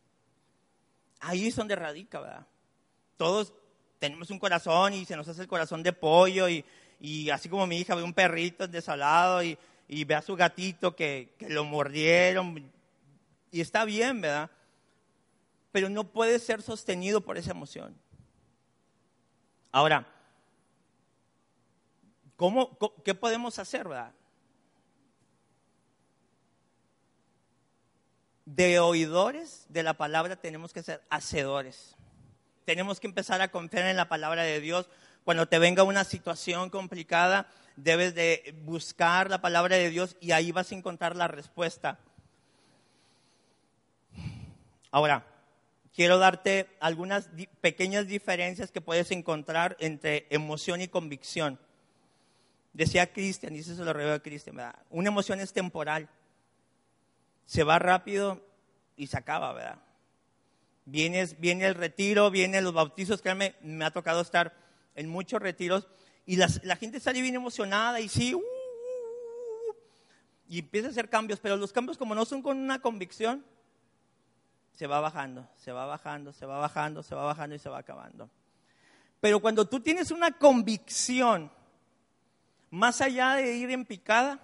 Ahí 1.20 1.46
es 1.46 1.56
donde 1.56 1.74
radica, 1.74 2.20
¿verdad? 2.20 2.46
Todos 3.16 3.54
tenemos 3.98 4.28
un 4.28 4.38
corazón 4.38 4.92
y 4.92 5.06
se 5.06 5.16
nos 5.16 5.26
hace 5.26 5.40
el 5.40 5.48
corazón 5.48 5.82
de 5.82 5.94
pollo 5.94 6.50
y, 6.50 7.30
así 7.30 7.48
como 7.48 7.66
mi 7.66 7.78
hija 7.78 7.94
ve 7.94 8.02
un 8.02 8.12
perrito 8.12 8.68
desalado 8.68 9.42
y, 9.42 9.56
y 9.88 10.04
ve 10.04 10.16
a 10.16 10.20
su 10.20 10.36
gatito 10.36 10.94
que, 10.94 11.32
que 11.38 11.48
lo 11.48 11.64
mordieron, 11.64 12.70
y 13.52 13.60
está 13.60 13.84
bien, 13.84 14.20
¿verdad? 14.22 14.50
Pero 15.70 15.88
no 15.90 16.10
puede 16.10 16.38
ser 16.38 16.62
sostenido 16.62 17.20
por 17.20 17.36
esa 17.36 17.52
emoción. 17.52 17.94
Ahora, 19.70 20.06
¿cómo, 22.36 22.76
¿qué 23.04 23.14
podemos 23.14 23.58
hacer, 23.58 23.86
verdad? 23.86 24.12
De 28.46 28.80
oidores 28.80 29.66
de 29.68 29.82
la 29.82 29.94
palabra 29.94 30.36
tenemos 30.36 30.72
que 30.72 30.82
ser 30.82 31.02
hacedores. 31.10 31.94
Tenemos 32.64 33.00
que 33.00 33.06
empezar 33.06 33.42
a 33.42 33.50
confiar 33.50 33.86
en 33.86 33.96
la 33.96 34.08
palabra 34.08 34.42
de 34.42 34.60
Dios. 34.60 34.88
Cuando 35.24 35.46
te 35.46 35.58
venga 35.58 35.82
una 35.82 36.04
situación 36.04 36.70
complicada, 36.70 37.46
debes 37.76 38.14
de 38.14 38.54
buscar 38.64 39.28
la 39.30 39.42
palabra 39.42 39.76
de 39.76 39.90
Dios 39.90 40.16
y 40.20 40.32
ahí 40.32 40.52
vas 40.52 40.72
a 40.72 40.74
encontrar 40.74 41.16
la 41.16 41.28
respuesta. 41.28 41.98
Ahora, 44.92 45.26
quiero 45.94 46.18
darte 46.18 46.68
algunas 46.78 47.30
pequeñas 47.62 48.06
diferencias 48.06 48.70
que 48.70 48.82
puedes 48.82 49.10
encontrar 49.10 49.74
entre 49.80 50.26
emoción 50.28 50.82
y 50.82 50.88
convicción. 50.88 51.58
Decía 52.74 53.10
Cristian, 53.10 53.54
dice 53.54 53.72
eso 53.72 53.84
lo 53.84 53.92
revela 53.94 54.20
Cristian, 54.20 54.56
una 54.90 55.08
emoción 55.08 55.40
es 55.40 55.52
temporal, 55.52 56.08
se 57.46 57.64
va 57.64 57.78
rápido 57.78 58.46
y 58.96 59.06
se 59.06 59.16
acaba, 59.16 59.52
¿verdad? 59.54 59.78
Viene 60.84 61.20
el 61.20 61.74
retiro, 61.74 62.30
vienen 62.30 62.64
los 62.64 62.74
bautizos, 62.74 63.22
créanme, 63.22 63.54
me 63.62 63.84
ha 63.84 63.90
tocado 63.90 64.20
estar 64.20 64.54
en 64.94 65.08
muchos 65.08 65.40
retiros 65.40 65.86
y 66.26 66.36
la 66.36 66.76
gente 66.76 67.00
sale 67.00 67.22
bien 67.22 67.34
emocionada 67.34 67.98
y 68.00 68.08
sí, 68.08 68.34
uh, 68.34 68.38
uh, 68.38 68.42
uh, 68.42 69.74
y 70.48 70.58
empieza 70.58 70.88
a 70.88 70.90
hacer 70.90 71.08
cambios, 71.08 71.40
pero 71.40 71.56
los 71.56 71.72
cambios 71.72 71.96
como 71.96 72.14
no 72.14 72.26
son 72.26 72.42
con 72.42 72.58
una 72.58 72.80
convicción, 72.80 73.44
se 74.72 74.86
va 74.86 75.00
bajando, 75.00 75.48
se 75.56 75.72
va 75.72 75.86
bajando, 75.86 76.32
se 76.32 76.46
va 76.46 76.58
bajando, 76.58 77.02
se 77.02 77.14
va 77.14 77.24
bajando 77.24 77.54
y 77.54 77.58
se 77.58 77.68
va 77.68 77.78
acabando. 77.78 78.30
Pero 79.20 79.40
cuando 79.40 79.66
tú 79.66 79.80
tienes 79.80 80.10
una 80.10 80.32
convicción, 80.32 81.50
más 82.70 83.00
allá 83.00 83.34
de 83.34 83.54
ir 83.54 83.70
en 83.70 83.84
picada, 83.84 84.40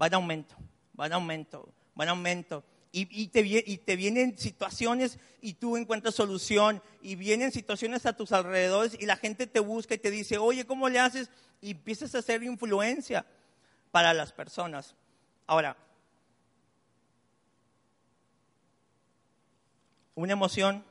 va 0.00 0.06
en 0.06 0.14
aumento, 0.14 0.54
va 0.98 1.06
en 1.06 1.14
aumento, 1.14 1.72
va 1.98 2.04
en 2.04 2.10
aumento. 2.10 2.64
Y, 2.90 3.28
te, 3.28 3.40
y, 3.40 3.76
te, 3.78 3.96
vienen 3.96 4.38
situaciones 4.38 5.18
y 5.40 5.54
tú 5.54 5.76
encuentras 5.76 6.14
solución 6.14 6.82
y 7.02 7.16
vienen 7.16 7.52
situaciones 7.52 8.06
a 8.06 8.16
tus 8.16 8.32
alrededores 8.32 8.96
y 8.98 9.06
la 9.06 9.16
gente 9.16 9.46
te 9.46 9.60
busca 9.60 9.94
y 9.94 9.98
te 9.98 10.10
dice, 10.10 10.38
oye, 10.38 10.64
¿cómo 10.64 10.88
le 10.88 10.98
haces? 10.98 11.30
Y 11.60 11.72
empiezas 11.72 12.14
a 12.14 12.18
hacer 12.18 12.42
influencia 12.42 13.26
para 13.90 14.14
las 14.14 14.32
personas. 14.32 14.96
Ahora, 15.46 15.76
Una 20.18 20.32
emoción 20.32 20.84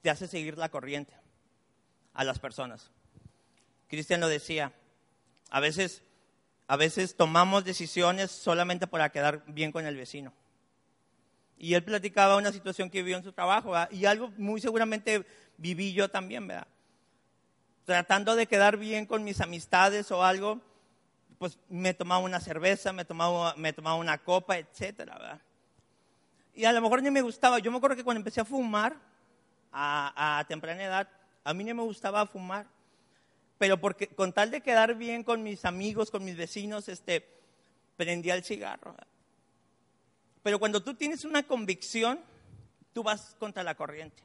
te 0.00 0.08
hace 0.08 0.26
seguir 0.26 0.56
la 0.56 0.70
corriente 0.70 1.12
a 2.14 2.24
las 2.24 2.38
personas. 2.38 2.90
Cristian 3.88 4.20
lo 4.20 4.28
decía, 4.28 4.72
a 5.50 5.60
veces, 5.60 6.02
a 6.66 6.76
veces 6.76 7.14
tomamos 7.14 7.62
decisiones 7.62 8.30
solamente 8.30 8.86
para 8.86 9.10
quedar 9.10 9.44
bien 9.48 9.70
con 9.70 9.84
el 9.84 9.98
vecino. 9.98 10.32
Y 11.58 11.74
él 11.74 11.84
platicaba 11.84 12.38
una 12.38 12.52
situación 12.52 12.88
que 12.88 13.02
vivió 13.02 13.18
en 13.18 13.24
su 13.24 13.32
trabajo, 13.32 13.74
y 13.90 14.06
algo 14.06 14.32
muy 14.38 14.62
seguramente 14.62 15.26
viví 15.58 15.92
yo 15.92 16.08
también, 16.08 16.48
¿verdad? 16.48 16.68
Tratando 17.84 18.34
de 18.34 18.46
quedar 18.46 18.78
bien 18.78 19.04
con 19.04 19.24
mis 19.24 19.42
amistades 19.42 20.10
o 20.10 20.24
algo, 20.24 20.62
pues 21.36 21.58
me 21.68 21.92
tomaba 21.92 22.24
una 22.24 22.40
cerveza, 22.40 22.94
me 22.94 23.04
tomaba, 23.04 23.54
me 23.56 23.74
tomaba 23.74 23.96
una 23.96 24.16
copa, 24.16 24.56
etcétera, 24.56 25.18
¿verdad? 25.18 25.42
Y 26.56 26.64
a 26.64 26.72
lo 26.72 26.80
mejor 26.80 27.02
ni 27.02 27.10
me 27.10 27.20
gustaba. 27.20 27.58
Yo 27.58 27.70
me 27.70 27.76
acuerdo 27.76 27.96
que 27.96 28.02
cuando 28.02 28.20
empecé 28.20 28.40
a 28.40 28.44
fumar 28.44 28.96
a, 29.70 30.42
temprana 30.48 30.82
edad, 30.82 31.08
a 31.44 31.52
mí 31.52 31.62
no 31.62 31.74
me 31.74 31.82
gustaba 31.82 32.26
fumar. 32.26 32.66
Pero 33.58 33.78
porque 33.78 34.08
con 34.08 34.32
tal 34.32 34.50
de 34.50 34.62
quedar 34.62 34.94
bien 34.94 35.22
con 35.22 35.42
mis 35.42 35.66
amigos, 35.66 36.10
con 36.10 36.24
mis 36.24 36.36
vecinos, 36.36 36.88
este, 36.88 37.28
prendía 37.96 38.34
el 38.34 38.42
cigarro. 38.42 38.96
Pero 40.42 40.58
cuando 40.58 40.82
tú 40.82 40.94
tienes 40.94 41.26
una 41.26 41.42
convicción, 41.42 42.20
tú 42.94 43.02
vas 43.02 43.36
contra 43.38 43.62
la 43.62 43.74
corriente. 43.74 44.22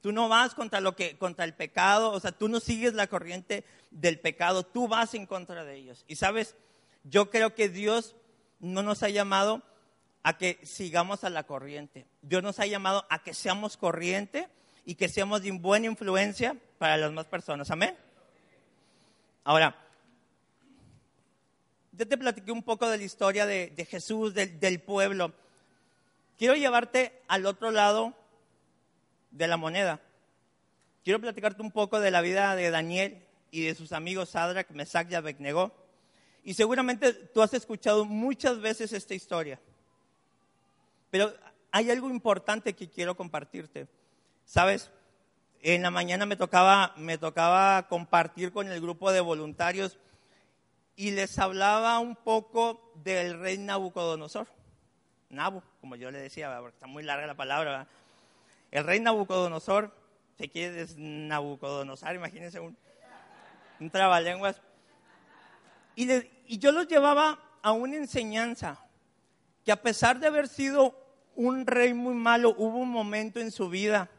Tú 0.00 0.10
no 0.10 0.28
vas 0.28 0.54
contra 0.54 0.80
lo 0.80 0.96
que 0.96 1.16
contra 1.16 1.44
el 1.44 1.54
pecado, 1.54 2.10
o 2.10 2.18
sea, 2.18 2.32
tú 2.32 2.48
no 2.48 2.58
sigues 2.58 2.94
la 2.94 3.06
corriente 3.06 3.64
del 3.90 4.18
pecado, 4.18 4.64
tú 4.64 4.88
vas 4.88 5.14
en 5.14 5.26
contra 5.26 5.62
de 5.62 5.76
ellos. 5.76 6.04
Y 6.08 6.16
sabes, 6.16 6.56
yo 7.04 7.30
creo 7.30 7.54
que 7.54 7.68
Dios 7.68 8.16
no 8.58 8.82
nos 8.82 9.02
ha 9.02 9.10
llamado 9.10 9.62
a 10.22 10.36
que 10.36 10.58
sigamos 10.64 11.24
a 11.24 11.30
la 11.30 11.44
corriente. 11.44 12.06
Dios 12.22 12.42
nos 12.42 12.60
ha 12.60 12.66
llamado 12.66 13.06
a 13.08 13.22
que 13.22 13.34
seamos 13.34 13.76
corriente 13.76 14.48
y 14.84 14.94
que 14.94 15.08
seamos 15.08 15.42
de 15.42 15.52
buena 15.52 15.86
influencia 15.86 16.56
para 16.78 16.96
las 16.96 17.10
demás 17.10 17.26
personas. 17.26 17.70
Amén. 17.70 17.96
Ahora, 19.44 19.76
yo 21.92 22.06
te 22.06 22.18
platiqué 22.18 22.52
un 22.52 22.62
poco 22.62 22.88
de 22.88 22.98
la 22.98 23.04
historia 23.04 23.46
de, 23.46 23.86
Jesús, 23.88 24.34
del 24.34 24.80
pueblo. 24.80 25.32
Quiero 26.38 26.54
llevarte 26.54 27.20
al 27.28 27.46
otro 27.46 27.70
lado 27.70 28.14
de 29.30 29.46
la 29.46 29.56
moneda. 29.56 30.00
quiero 31.04 31.20
platicarte 31.20 31.62
un 31.62 31.70
poco 31.70 32.00
de 32.00 32.10
la 32.10 32.20
vida 32.20 32.56
de 32.56 32.70
Daniel 32.70 33.22
y 33.50 33.64
de 33.64 33.74
sus 33.74 33.92
amigos 33.92 34.30
Sadrach, 34.30 34.70
Mesach 34.70 35.10
y 35.10 35.14
Abednego. 35.14 35.72
Y 36.42 36.54
seguramente 36.54 37.12
tú 37.12 37.42
has 37.42 37.52
escuchado 37.54 38.04
muchas 38.04 38.60
veces 38.60 38.92
esta 38.92 39.14
historia. 39.14 39.60
Pero 41.10 41.32
hay 41.72 41.90
algo 41.90 42.08
importante 42.10 42.74
que 42.74 42.88
quiero 42.88 43.16
compartirte. 43.16 43.88
¿Sabes? 44.44 44.90
En 45.62 45.82
la 45.82 45.90
mañana 45.90 46.26
me 46.26 46.36
tocaba, 46.36 46.94
me 46.96 47.18
tocaba 47.18 47.86
compartir 47.88 48.52
con 48.52 48.68
el 48.68 48.80
grupo 48.80 49.12
de 49.12 49.20
voluntarios 49.20 49.98
y 50.96 51.12
les 51.12 51.38
hablaba 51.38 51.98
un 51.98 52.16
poco 52.16 52.92
del 52.96 53.38
rey 53.38 53.58
Nabucodonosor. 53.58 54.46
Nabu, 55.28 55.62
como 55.80 55.96
yo 55.96 56.10
le 56.10 56.18
decía, 56.18 56.54
porque 56.60 56.74
está 56.74 56.86
muy 56.86 57.02
larga 57.02 57.26
la 57.26 57.34
palabra. 57.34 57.86
El 58.70 58.84
rey 58.84 59.00
Nabucodonosor, 59.00 59.94
se 60.36 60.48
quiere 60.48 60.86
Nabucodonosor, 60.96 62.14
imagínense 62.14 62.58
un, 62.58 62.76
un 63.78 63.90
trabalenguas. 63.90 64.60
Y, 65.94 66.10
y 66.46 66.58
yo 66.58 66.72
los 66.72 66.88
llevaba 66.88 67.38
a 67.62 67.72
una 67.72 67.96
enseñanza 67.96 68.78
que 69.64 69.72
a 69.72 69.82
pesar 69.82 70.18
de 70.18 70.26
haber 70.26 70.48
sido 70.48 70.99
un 71.40 71.66
rey 71.66 71.94
muy 71.94 72.14
malo, 72.14 72.54
hubo 72.58 72.76
un 72.76 72.90
momento 72.90 73.40
en 73.40 73.50
su 73.50 73.70
vida 73.70 74.10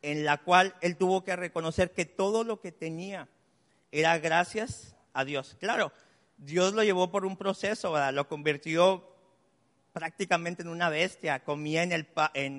en 0.00 0.24
la 0.24 0.38
cual 0.38 0.74
él 0.80 0.96
tuvo 0.96 1.22
que 1.22 1.36
reconocer 1.36 1.92
que 1.92 2.06
todo 2.06 2.42
lo 2.42 2.60
que 2.60 2.72
tenía 2.72 3.28
era 3.92 4.18
gracias 4.18 4.96
a 5.12 5.26
Dios. 5.26 5.56
Claro, 5.60 5.92
Dios 6.38 6.72
lo 6.72 6.82
llevó 6.82 7.10
por 7.10 7.26
un 7.26 7.36
proceso, 7.36 7.94
lo 8.12 8.28
convirtió 8.28 9.06
prácticamente 9.92 10.62
en 10.62 10.68
una 10.68 10.88
bestia, 10.88 11.44
comía 11.44 11.82
en 11.82 11.92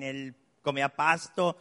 el, 0.04 0.34
comía 0.62 0.88
pasto, 0.88 1.56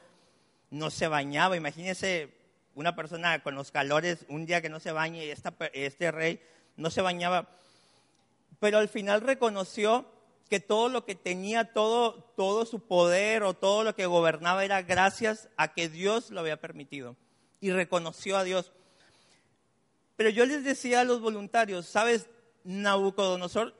no 0.69 0.91
se 0.91 1.07
bañaba. 1.07 1.57
Imagínese 1.57 2.31
una 2.75 2.95
persona 2.95 3.41
con 3.41 3.55
los 3.55 3.71
calores, 3.71 4.25
un 4.29 4.45
día 4.45 4.61
que 4.61 4.69
no 4.69 4.79
se 4.79 4.91
bañe, 4.91 5.25
y 5.25 5.33
este 5.73 6.11
rey 6.11 6.39
no 6.77 6.91
se 6.91 7.01
bañaba. 7.01 7.49
Pero 8.59 8.77
al 8.77 8.87
final 8.87 9.21
reconoció 9.21 10.14
que 10.49 10.59
todo 10.59 10.89
lo 10.89 11.05
que 11.05 11.15
tenía, 11.15 11.73
todo, 11.73 12.23
todo 12.35 12.65
su 12.65 12.79
poder 12.79 13.43
o 13.43 13.53
todo 13.53 13.83
lo 13.83 13.95
que 13.95 14.05
gobernaba 14.05 14.63
era 14.63 14.81
gracias 14.83 15.49
a 15.57 15.73
que 15.73 15.89
Dios 15.89 16.29
lo 16.29 16.41
había 16.41 16.61
permitido. 16.61 17.15
Y 17.59 17.71
reconoció 17.71 18.37
a 18.37 18.43
Dios. 18.43 18.71
Pero 20.15 20.29
yo 20.29 20.45
les 20.45 20.63
decía 20.63 21.01
a 21.01 21.03
los 21.03 21.19
voluntarios, 21.19 21.87
¿sabes? 21.87 22.27
Nabucodonosor 22.63 23.75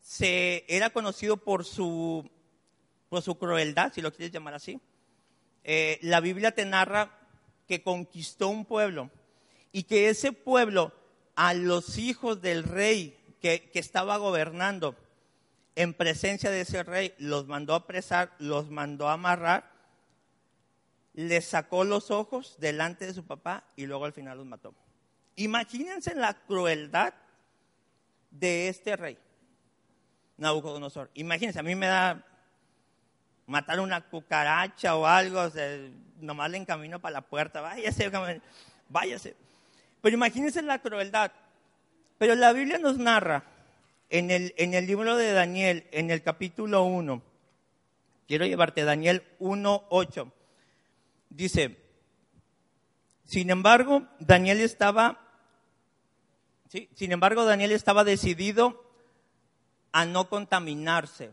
se, 0.00 0.64
era 0.68 0.90
conocido 0.90 1.38
por 1.38 1.64
su, 1.64 2.30
por 3.08 3.22
su 3.22 3.36
crueldad, 3.36 3.92
si 3.92 4.02
lo 4.02 4.12
quieres 4.12 4.32
llamar 4.32 4.54
así. 4.54 4.80
Eh, 5.64 5.98
la 6.02 6.20
Biblia 6.20 6.52
te 6.52 6.66
narra 6.66 7.18
que 7.66 7.82
conquistó 7.82 8.48
un 8.48 8.66
pueblo 8.66 9.10
y 9.72 9.84
que 9.84 10.10
ese 10.10 10.32
pueblo 10.32 10.92
a 11.34 11.54
los 11.54 11.96
hijos 11.96 12.42
del 12.42 12.64
rey 12.64 13.16
que, 13.40 13.70
que 13.70 13.78
estaba 13.78 14.18
gobernando, 14.18 14.94
en 15.76 15.94
presencia 15.94 16.50
de 16.50 16.60
ese 16.60 16.82
rey, 16.82 17.14
los 17.18 17.46
mandó 17.46 17.74
a 17.74 17.78
apresar, 17.78 18.32
los 18.38 18.70
mandó 18.70 19.08
a 19.08 19.14
amarrar, 19.14 19.70
les 21.14 21.44
sacó 21.44 21.84
los 21.84 22.10
ojos 22.10 22.56
delante 22.58 23.06
de 23.06 23.14
su 23.14 23.24
papá 23.24 23.64
y 23.76 23.86
luego 23.86 24.04
al 24.04 24.12
final 24.12 24.38
los 24.38 24.46
mató. 24.46 24.74
Imagínense 25.36 26.14
la 26.14 26.34
crueldad 26.34 27.14
de 28.30 28.68
este 28.68 28.96
rey, 28.96 29.18
Nabucodonosor. 30.36 31.10
Imagínense, 31.14 31.58
a 31.58 31.62
mí 31.62 31.74
me 31.74 31.86
da 31.86 32.24
matar 33.46 33.80
una 33.80 34.00
cucaracha 34.00 34.96
o 34.96 35.06
algo, 35.06 35.50
nomás 36.20 36.50
le 36.50 36.58
encamino 36.58 37.00
para 37.00 37.14
la 37.14 37.20
puerta, 37.22 37.60
váyase, 37.60 38.10
váyase. 38.88 39.36
Pero 40.00 40.14
imagínense 40.14 40.62
la 40.62 40.80
crueldad. 40.80 41.32
Pero 42.18 42.34
la 42.34 42.52
Biblia 42.52 42.78
nos 42.78 42.96
narra 42.96 43.42
en 44.14 44.30
el, 44.30 44.54
en 44.58 44.74
el 44.74 44.86
libro 44.86 45.16
de 45.16 45.32
Daniel, 45.32 45.88
en 45.90 46.12
el 46.12 46.22
capítulo 46.22 46.84
1, 46.84 47.20
quiero 48.28 48.46
llevarte 48.46 48.84
Daniel 48.84 49.24
1, 49.40 49.86
8, 49.90 50.32
dice, 51.30 51.76
sin 53.24 53.50
embargo, 53.50 54.06
Daniel 54.20 54.60
estaba, 54.60 55.20
¿sí? 56.68 56.88
sin 56.94 57.10
embargo, 57.10 57.44
Daniel 57.44 57.72
estaba 57.72 58.04
decidido 58.04 58.84
a 59.90 60.04
no 60.04 60.28
contaminarse. 60.28 61.32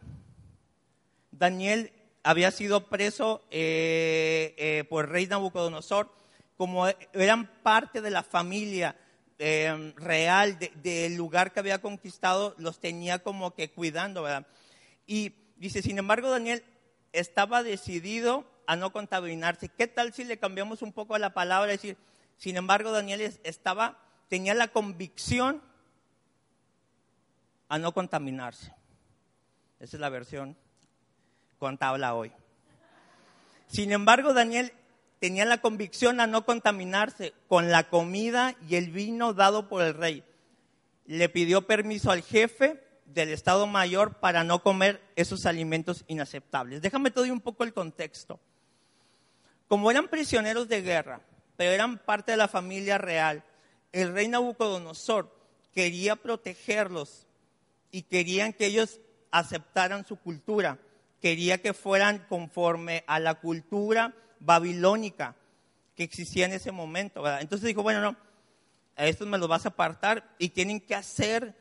Daniel 1.29 1.93
había 2.23 2.49
sido 2.49 2.87
preso 2.87 3.45
eh, 3.51 4.55
eh, 4.57 4.85
por 4.89 5.05
el 5.05 5.11
rey 5.11 5.27
Nabucodonosor, 5.27 6.11
como 6.57 6.87
eran 7.13 7.45
parte 7.61 8.01
de 8.01 8.09
la 8.09 8.23
familia 8.23 8.95
Em, 9.43 9.95
real 9.95 10.59
del 10.83 11.15
lugar 11.15 11.51
que 11.51 11.59
había 11.59 11.81
conquistado, 11.81 12.53
los 12.59 12.79
tenía 12.79 13.23
como 13.23 13.55
que 13.55 13.71
cuidando, 13.71 14.21
¿verdad? 14.21 14.45
Y 15.07 15.33
dice, 15.55 15.81
sin 15.81 15.97
embargo, 15.97 16.29
Daniel 16.29 16.63
estaba 17.11 17.63
decidido 17.63 18.45
a 18.67 18.75
no 18.75 18.93
contaminarse. 18.93 19.67
¿Qué 19.67 19.87
tal 19.87 20.13
si 20.13 20.25
le 20.25 20.37
cambiamos 20.37 20.83
un 20.83 20.93
poco 20.93 21.17
la 21.17 21.33
palabra? 21.33 21.73
Es 21.73 21.81
decir, 21.81 21.97
sin 22.37 22.55
embargo, 22.55 22.91
Daniel 22.91 23.35
estaba, 23.43 23.97
tenía 24.29 24.53
la 24.53 24.67
convicción 24.67 25.59
a 27.67 27.79
no 27.79 27.95
contaminarse. 27.95 28.71
Esa 29.79 29.97
es 29.97 30.01
la 30.01 30.09
versión 30.09 30.55
habla 31.79 32.13
hoy. 32.13 32.31
Sin 33.65 33.91
embargo, 33.91 34.35
Daniel 34.35 34.71
tenía 35.21 35.45
la 35.45 35.61
convicción 35.61 36.19
a 36.19 36.25
no 36.25 36.45
contaminarse 36.45 37.33
con 37.47 37.69
la 37.69 37.89
comida 37.89 38.55
y 38.67 38.75
el 38.75 38.89
vino 38.89 39.33
dado 39.33 39.69
por 39.69 39.83
el 39.83 39.93
rey. 39.93 40.23
Le 41.05 41.29
pidió 41.29 41.67
permiso 41.67 42.09
al 42.09 42.23
jefe 42.23 42.83
del 43.05 43.29
Estado 43.29 43.67
Mayor 43.67 44.15
para 44.15 44.43
no 44.43 44.63
comer 44.63 44.99
esos 45.15 45.45
alimentos 45.45 46.05
inaceptables. 46.07 46.81
Déjame 46.81 47.11
te 47.11 47.19
doy 47.19 47.29
un 47.29 47.39
poco 47.39 47.63
el 47.63 47.71
contexto. 47.71 48.39
Como 49.67 49.91
eran 49.91 50.07
prisioneros 50.07 50.67
de 50.67 50.81
guerra, 50.81 51.21
pero 51.55 51.69
eran 51.69 51.99
parte 51.99 52.31
de 52.31 52.37
la 52.37 52.47
familia 52.47 52.97
real, 52.97 53.43
el 53.91 54.13
rey 54.13 54.27
Nabucodonosor 54.27 55.31
quería 55.71 56.15
protegerlos 56.15 57.27
y 57.91 58.01
querían 58.01 58.53
que 58.53 58.65
ellos 58.65 58.99
aceptaran 59.29 60.03
su 60.03 60.15
cultura, 60.15 60.79
quería 61.21 61.61
que 61.61 61.75
fueran 61.75 62.25
conforme 62.27 63.03
a 63.05 63.19
la 63.19 63.35
cultura 63.35 64.15
babilónica 64.41 65.35
que 65.95 66.03
existía 66.03 66.45
en 66.45 66.53
ese 66.53 66.71
momento. 66.71 67.25
Entonces 67.39 67.67
dijo, 67.67 67.83
bueno, 67.83 68.01
no, 68.01 68.17
a 68.95 69.05
estos 69.05 69.27
me 69.27 69.37
los 69.37 69.47
vas 69.47 69.65
a 69.65 69.69
apartar 69.69 70.35
y 70.37 70.49
tienen 70.49 70.81
que 70.81 70.95
hacer, 70.95 71.55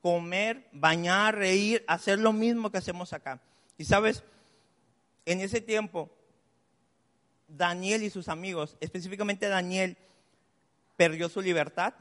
comer, 0.00 0.68
bañar, 0.72 1.36
reír, 1.36 1.84
hacer 1.86 2.18
lo 2.18 2.32
mismo 2.32 2.70
que 2.70 2.78
hacemos 2.78 3.12
acá. 3.12 3.40
Y 3.78 3.84
sabes, 3.84 4.24
en 5.26 5.40
ese 5.40 5.60
tiempo, 5.60 6.10
Daniel 7.48 8.02
y 8.02 8.10
sus 8.10 8.28
amigos, 8.28 8.76
específicamente 8.80 9.48
Daniel, 9.48 9.96
perdió 10.96 11.28
su 11.28 11.40
libertad, 11.40 11.94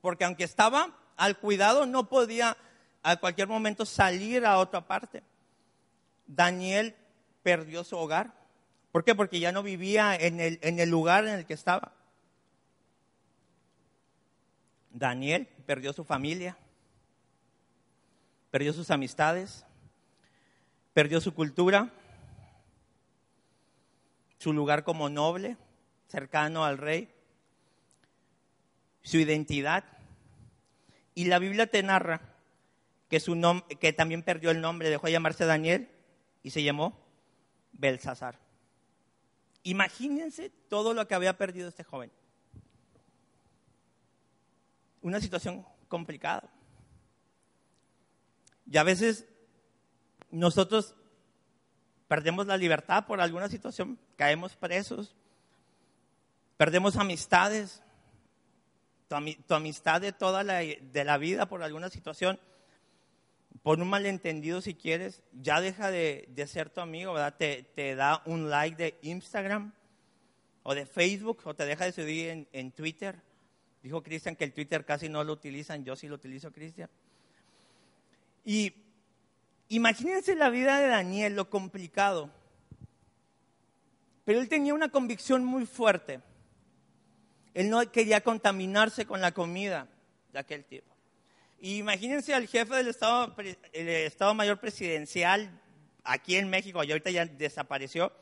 porque 0.00 0.24
aunque 0.24 0.44
estaba 0.44 0.96
al 1.16 1.38
cuidado, 1.38 1.86
no 1.86 2.08
podía 2.08 2.56
a 3.02 3.16
cualquier 3.16 3.48
momento 3.48 3.84
salir 3.84 4.46
a 4.46 4.58
otra 4.58 4.86
parte. 4.86 5.22
Daniel 6.26 6.94
perdió 7.42 7.84
su 7.84 7.96
hogar, 7.96 8.32
¿Por 8.92 9.04
qué? 9.04 9.14
Porque 9.14 9.40
ya 9.40 9.52
no 9.52 9.62
vivía 9.62 10.16
en 10.16 10.40
el, 10.40 10.90
lugar 10.90 11.26
en 11.26 11.34
el 11.34 11.46
que 11.46 11.54
estaba. 11.54 11.92
Daniel 14.90 15.46
perdió 15.66 15.92
su 15.92 16.04
familia, 16.04 16.56
perdió 18.50 18.72
sus 18.72 18.90
amistades, 18.90 19.64
perdió 20.94 21.20
su 21.20 21.34
cultura, 21.34 21.92
su 24.38 24.52
lugar 24.52 24.84
como 24.84 25.08
noble, 25.10 25.56
cercano 26.08 26.64
al 26.64 26.78
rey, 26.78 27.12
su 29.02 29.18
identidad. 29.18 29.84
Y 31.14 31.26
la 31.26 31.38
Biblia 31.38 31.66
te 31.66 31.82
narra 31.82 32.22
que, 33.08 33.20
su 33.20 33.62
que 33.78 33.92
también 33.92 34.22
perdió 34.22 34.50
el 34.50 34.62
nombre, 34.62 34.88
dejó 34.88 35.06
de 35.06 35.12
llamarse 35.12 35.44
Daniel 35.44 35.88
y 36.42 36.50
se 36.50 36.62
llamó 36.62 36.98
Belsasar. 37.72 38.47
Imagínense 39.68 40.48
todo 40.70 40.94
lo 40.94 41.06
que 41.06 41.14
había 41.14 41.36
perdido 41.36 41.68
este 41.68 41.84
joven. 41.84 42.10
Una 45.02 45.20
situación 45.20 45.66
complicada. 45.88 46.50
Y 48.64 48.78
a 48.78 48.82
veces 48.82 49.26
nosotros 50.30 50.94
perdemos 52.08 52.46
la 52.46 52.56
libertad 52.56 53.04
por 53.04 53.20
alguna 53.20 53.50
situación, 53.50 53.98
caemos 54.16 54.56
presos, 54.56 55.14
perdemos 56.56 56.96
amistades, 56.96 57.82
tu, 59.06 59.54
amistad 59.54 60.00
de 60.00 60.12
toda 60.12 60.44
la, 60.44 60.60
de 60.60 61.04
la 61.04 61.18
vida 61.18 61.46
por 61.46 61.62
alguna 61.62 61.90
situación 61.90 62.40
por 63.68 63.82
un 63.82 63.88
malentendido 63.90 64.62
si 64.62 64.72
quieres, 64.72 65.20
ya 65.42 65.60
deja 65.60 65.90
de, 65.90 66.26
ser 66.46 66.70
tu 66.70 66.80
amigo, 66.80 67.12
¿verdad? 67.12 67.36
Te, 67.36 67.94
da 67.94 68.22
un 68.24 68.48
like 68.48 68.82
de 68.82 68.98
Instagram, 69.02 69.74
o 70.62 70.74
de 70.74 70.86
Facebook, 70.86 71.42
o 71.44 71.52
te 71.52 71.66
deja 71.66 71.84
de 71.84 71.92
seguir 71.92 72.30
en, 72.30 72.48
en 72.52 72.72
Twitter. 72.72 73.20
Dijo 73.82 74.02
Cristian 74.02 74.36
que 74.36 74.44
el 74.44 74.54
Twitter 74.54 74.86
casi 74.86 75.10
no 75.10 75.22
lo 75.22 75.34
utilizan, 75.34 75.84
yo 75.84 75.96
sí 75.96 76.08
lo 76.08 76.14
utilizo, 76.14 76.50
Cristian. 76.50 76.88
Y 78.42 78.72
imagínense 79.68 80.34
la 80.34 80.48
vida 80.48 80.78
de 80.78 80.86
Daniel, 80.86 81.36
lo 81.36 81.50
complicado. 81.50 82.30
Pero 84.24 84.40
él 84.40 84.48
tenía 84.48 84.72
una 84.72 84.88
convicción 84.88 85.44
muy 85.44 85.66
fuerte. 85.66 86.22
Él 87.52 87.68
no 87.68 87.82
quería 87.92 88.22
contaminarse 88.22 89.04
con 89.04 89.20
la 89.20 89.32
comida 89.32 89.88
de 90.32 90.38
aquel 90.38 90.64
tipo. 90.64 90.97
Y 91.60 91.78
imagínense 91.78 92.34
al 92.34 92.46
jefe 92.46 92.74
del 92.76 92.88
Estado, 92.88 93.34
el 93.72 93.88
Estado 93.88 94.32
Mayor 94.34 94.60
Presidencial 94.60 95.50
aquí 96.04 96.36
en 96.36 96.48
México, 96.48 96.82
y 96.84 96.90
ahorita 96.92 97.10
ya 97.10 97.26
desapareció, 97.26 98.12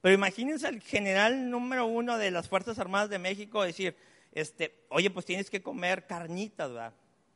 pero 0.00 0.14
imagínense 0.14 0.66
al 0.66 0.80
general 0.80 1.50
número 1.50 1.86
uno 1.86 2.16
de 2.16 2.30
las 2.30 2.48
Fuerzas 2.48 2.78
Armadas 2.78 3.10
de 3.10 3.18
México 3.18 3.62
decir, 3.62 3.96
este, 4.32 4.74
oye, 4.88 5.10
pues 5.10 5.26
tienes 5.26 5.50
que 5.50 5.60
comer 5.60 6.06
carnitas, 6.06 6.70
¿verdad? 6.70 6.94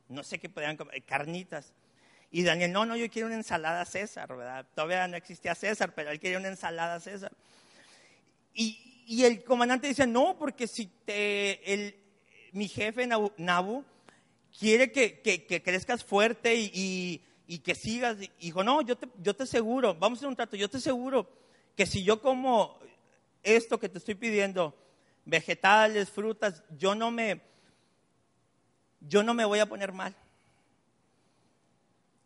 No 0.09 0.23
sé 0.23 0.39
qué 0.39 0.49
podrían 0.49 0.77
comer, 0.77 1.03
carnitas. 1.03 1.73
Y 2.31 2.43
Daniel, 2.43 2.71
no, 2.71 2.85
no, 2.85 2.95
yo 2.95 3.09
quiero 3.09 3.27
una 3.27 3.37
ensalada 3.37 3.85
César, 3.85 4.35
¿verdad? 4.35 4.65
Todavía 4.73 5.07
no 5.07 5.15
existía 5.15 5.53
César, 5.53 5.93
pero 5.93 6.09
él 6.09 6.19
quería 6.19 6.39
una 6.39 6.47
ensalada 6.47 6.99
César. 6.99 7.31
Y, 8.53 9.23
el 9.23 9.43
comandante 9.43 9.87
dice, 9.87 10.07
no, 10.07 10.35
porque 10.37 10.67
si 10.67 10.91
el, 11.05 11.95
mi 12.53 12.67
jefe 12.67 13.07
Nabu, 13.07 13.85
quiere 14.59 14.91
que, 14.91 15.61
crezcas 15.63 16.03
fuerte 16.03 16.55
y, 16.55 17.21
que 17.63 17.75
sigas. 17.75 18.17
Y 18.39 18.51
no, 18.51 18.81
yo 18.81 18.97
te, 18.97 19.07
yo 19.21 19.35
te 19.35 19.43
aseguro, 19.43 19.95
vamos 19.95 20.17
a 20.17 20.19
hacer 20.19 20.29
un 20.29 20.35
trato, 20.35 20.55
yo 20.55 20.69
te 20.69 20.77
aseguro 20.77 21.29
que 21.75 21.85
si 21.85 22.03
yo 22.03 22.21
como 22.21 22.79
esto 23.43 23.79
que 23.79 23.89
te 23.89 23.97
estoy 23.97 24.15
pidiendo, 24.15 24.75
vegetales, 25.25 26.09
frutas, 26.09 26.63
yo 26.77 26.95
no 26.95 27.11
me, 27.11 27.41
yo 29.01 29.23
no 29.23 29.33
me 29.33 29.45
voy 29.45 29.59
a 29.59 29.65
poner 29.65 29.91
mal. 29.91 30.15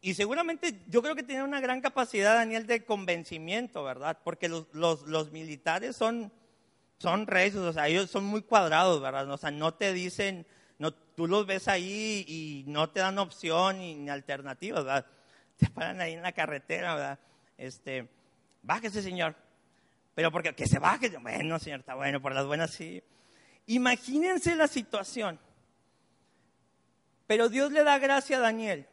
Y 0.01 0.13
seguramente 0.13 0.81
yo 0.87 1.01
creo 1.01 1.15
que 1.15 1.23
tiene 1.23 1.43
una 1.43 1.59
gran 1.59 1.81
capacidad, 1.81 2.35
Daniel, 2.35 2.67
de 2.67 2.85
convencimiento, 2.85 3.83
¿verdad? 3.83 4.17
Porque 4.23 4.47
los, 4.47 4.67
los, 4.73 5.31
militares 5.31 5.97
son, 5.97 6.31
son 6.99 7.27
reyes, 7.27 7.55
o 7.55 7.73
sea, 7.73 7.89
ellos 7.89 8.09
son 8.09 8.23
muy 8.23 8.41
cuadrados, 8.41 9.01
¿verdad? 9.01 9.29
O 9.29 9.37
sea, 9.37 9.51
no 9.51 9.73
te 9.73 9.91
dicen, 9.91 10.45
tú 11.19 11.27
los 11.27 11.45
ves 11.45 11.67
ahí 11.67 12.23
y 12.29 12.63
no 12.65 12.91
te 12.91 13.01
dan 13.01 13.17
opción 13.17 13.79
ni, 13.79 14.09
alternativa, 14.09 14.81
¿verdad? 14.81 15.05
Te 15.57 15.69
paran 15.69 15.99
ahí 15.99 16.13
en 16.13 16.21
la 16.21 16.31
carretera, 16.31 16.95
¿verdad? 16.95 17.19
Este, 17.57 18.07
bájese, 18.61 19.01
señor. 19.01 19.35
Pero 20.15 20.31
porque 20.31 20.55
que 20.55 20.65
se 20.65 20.79
baje, 20.79 21.09
bueno, 21.17 21.59
señor, 21.59 21.81
está 21.81 21.95
bueno, 21.95 22.21
por 22.21 22.33
las 22.33 22.45
buenas 22.45 22.71
sí. 22.71 23.03
Imagínense 23.65 24.55
la 24.55 24.69
situación. 24.69 25.37
Pero 27.27 27.49
Dios 27.49 27.73
le 27.73 27.83
da 27.83 27.99
gracia 27.99 28.37
a 28.37 28.39
Daniel 28.39 28.87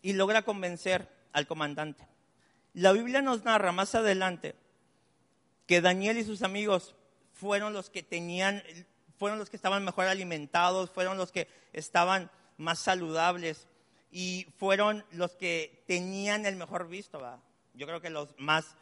y 0.00 0.14
logra 0.14 0.40
convencer 0.40 1.06
al 1.34 1.46
comandante. 1.46 2.08
La 2.72 2.92
Biblia 2.92 3.20
nos 3.20 3.44
narra 3.44 3.72
más 3.72 3.94
adelante 3.94 4.54
que 5.66 5.82
Daniel 5.82 6.16
y 6.16 6.24
sus 6.24 6.40
amigos 6.40 6.96
fueron 7.34 7.74
los 7.74 7.90
que 7.90 8.02
tenían, 8.02 8.62
fueron 9.18 9.38
los 9.38 9.50
que 9.50 9.56
estaban 9.56 9.84
mejor 9.84 10.06
alimentados, 10.06 10.90
fueron 10.90 11.16
los 11.16 11.32
que 11.32 11.48
estaban 11.72 12.30
más 12.56 12.78
saludables 12.78 13.66
y 14.10 14.46
fueron 14.58 15.04
los 15.10 15.34
que 15.36 15.82
tenían 15.86 16.46
el 16.46 16.56
mejor 16.56 16.88
visto. 16.88 17.20
Yo 17.74 17.86
creo 17.86 18.00
que 18.00 18.10
los 18.10 18.34
más, 18.38 18.76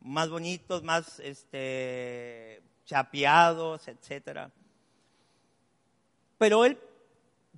más 0.00 0.28
bonitos, 0.28 0.82
más 0.82 1.18
este, 1.20 2.62
chapeados, 2.84 3.88
etc. 3.88 4.50
Pero 6.38 6.64
él, 6.64 6.78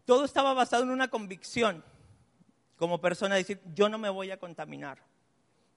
todo 0.04 0.24
estaba 0.24 0.54
basado 0.54 0.82
en 0.82 0.90
una 0.90 1.08
convicción 1.08 1.84
como 2.82 3.00
persona 3.00 3.36
decir, 3.36 3.60
yo 3.74 3.88
no 3.88 3.96
me 3.96 4.08
voy 4.08 4.32
a 4.32 4.38
contaminar. 4.38 4.98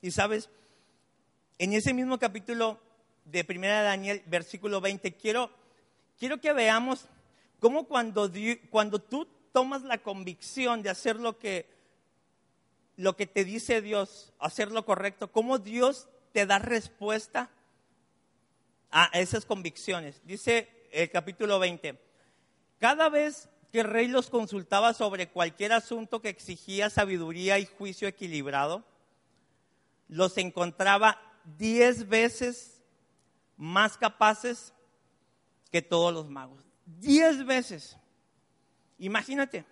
Y 0.02 0.10
sabes, 0.10 0.50
en 1.60 1.74
ese 1.74 1.94
mismo 1.94 2.18
capítulo 2.18 2.80
de 3.26 3.44
Primera 3.44 3.80
de 3.80 3.86
Daniel, 3.86 4.24
versículo 4.26 4.82
20, 4.82 5.14
quiero, 5.14 5.52
quiero 6.18 6.40
que 6.40 6.54
veamos 6.54 7.08
cómo 7.60 7.86
cuando, 7.86 8.32
cuando 8.70 9.00
tú 9.00 9.28
tomas 9.52 9.84
la 9.84 9.98
convicción 10.00 10.82
de 10.82 10.90
hacer 10.90 11.16
lo 11.18 11.38
que, 11.38 11.70
lo 12.98 13.16
que 13.16 13.26
te 13.26 13.46
dice 13.46 13.82
Dios, 13.82 14.34
hacer 14.40 14.72
lo 14.72 14.86
correcto, 14.86 15.32
cómo 15.32 15.60
Dios 15.60 16.08
te 16.34 16.46
da 16.46 16.60
respuesta 16.60 17.50
a 18.92 19.06
esas 19.14 19.46
convicciones. 19.46 20.22
Dice 20.26 20.70
el 20.92 21.10
capítulo 21.10 21.60
20, 21.60 22.00
cada 22.80 23.10
vez 23.10 23.50
que 23.72 23.82
el 23.82 23.88
rey 23.88 24.08
los 24.08 24.30
consultaba 24.30 24.94
sobre 24.94 25.30
cualquier 25.30 25.74
asunto 25.74 26.22
que 26.22 26.30
exigía 26.30 26.90
sabiduría 26.90 27.60
y 27.60 27.66
juicio 27.66 28.08
equilibrado, 28.08 28.84
los 30.08 30.38
encontraba 30.38 31.20
diez 31.58 32.08
veces 32.08 32.82
más 33.58 33.98
capaces 33.98 34.74
que 35.76 35.82
todos 35.82 36.14
los 36.14 36.30
magos. 36.30 36.64
Diez 36.86 37.46
veces. 37.46 37.98
Imagínate. 38.98 39.66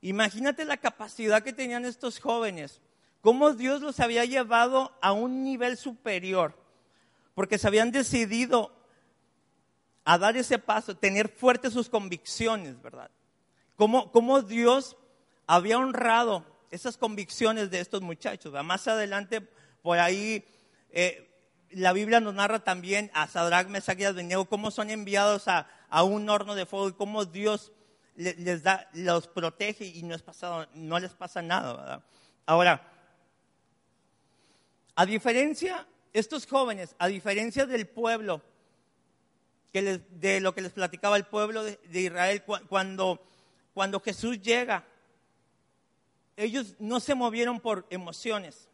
Imagínate 0.00 0.64
la 0.64 0.78
capacidad 0.78 1.44
que 1.44 1.52
tenían 1.52 1.84
estos 1.84 2.18
jóvenes, 2.18 2.80
cómo 3.20 3.52
Dios 3.52 3.82
los 3.82 4.00
había 4.00 4.24
llevado 4.24 4.98
a 5.00 5.12
un 5.12 5.44
nivel 5.44 5.76
superior, 5.76 6.58
porque 7.36 7.56
se 7.56 7.68
habían 7.68 7.92
decidido 7.92 8.72
a 10.04 10.18
dar 10.18 10.36
ese 10.36 10.58
paso, 10.58 10.96
tener 10.96 11.28
fuertes 11.28 11.72
sus 11.72 11.88
convicciones, 11.88 12.82
¿verdad? 12.82 13.12
Cómo, 13.76 14.42
Dios 14.42 14.96
había 15.46 15.78
honrado 15.78 16.44
esas 16.72 16.96
convicciones 16.96 17.70
de 17.70 17.78
estos 17.78 18.02
muchachos. 18.02 18.52
Más 18.64 18.88
adelante, 18.88 19.40
por 19.82 20.00
ahí, 20.00 20.44
eh, 20.90 21.31
la 21.74 21.92
Biblia 21.92 22.20
nos 22.20 22.34
narra 22.34 22.60
también 22.60 23.10
a 23.14 23.26
Sadrach, 23.26 23.68
Mesach 23.68 23.98
y 23.98 24.04
Abednego 24.04 24.44
cómo 24.46 24.70
son 24.70 24.90
enviados 24.90 25.48
a, 25.48 25.66
un 26.02 26.28
horno 26.28 26.54
de 26.54 26.66
fuego 26.66 26.88
y 26.88 26.92
cómo 26.92 27.24
Dios 27.24 27.72
les, 28.16 28.62
da, 28.62 28.88
los 28.94 29.28
protege 29.28 29.84
y 29.84 30.02
no, 30.02 30.14
es 30.14 30.22
pasado, 30.22 30.66
no 30.74 30.98
les 30.98 31.12
pasa 31.12 31.42
nada. 31.42 32.02
Ahora, 32.46 32.88
a 34.94 35.06
diferencia, 35.06 35.86
estos 36.12 36.46
jóvenes, 36.46 36.94
a 36.98 37.08
diferencia 37.08 37.66
del 37.66 37.86
pueblo, 37.86 38.42
de 39.72 40.40
lo 40.40 40.54
que 40.54 40.60
les 40.60 40.72
platicaba 40.72 41.16
el 41.16 41.24
pueblo 41.24 41.64
de, 41.64 41.78
Israel 41.92 42.42
cuando, 42.68 43.24
cuando 43.72 44.00
Jesús 44.00 44.40
llega. 44.42 44.84
Ellos 46.36 46.74
no 46.78 47.00
se 47.00 47.14
movieron 47.14 47.60
por 47.60 47.86
emociones, 47.90 48.68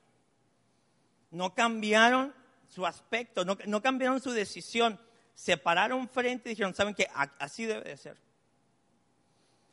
no 1.31 1.55
cambiaron 1.55 2.35
su 2.69 2.87
aspecto, 2.87 3.45
no, 3.45 3.83
cambiaron 3.83 4.21
su 4.21 4.31
decisión, 4.31 5.01
se 5.35 5.57
pararon 5.57 6.09
frente 6.09 6.49
y 6.49 6.53
dijeron, 6.53 6.75
¿saben 6.75 6.95
que 6.95 7.09
Así 7.39 7.65
debe 7.65 7.89
de 7.89 7.97
ser. 7.97 8.17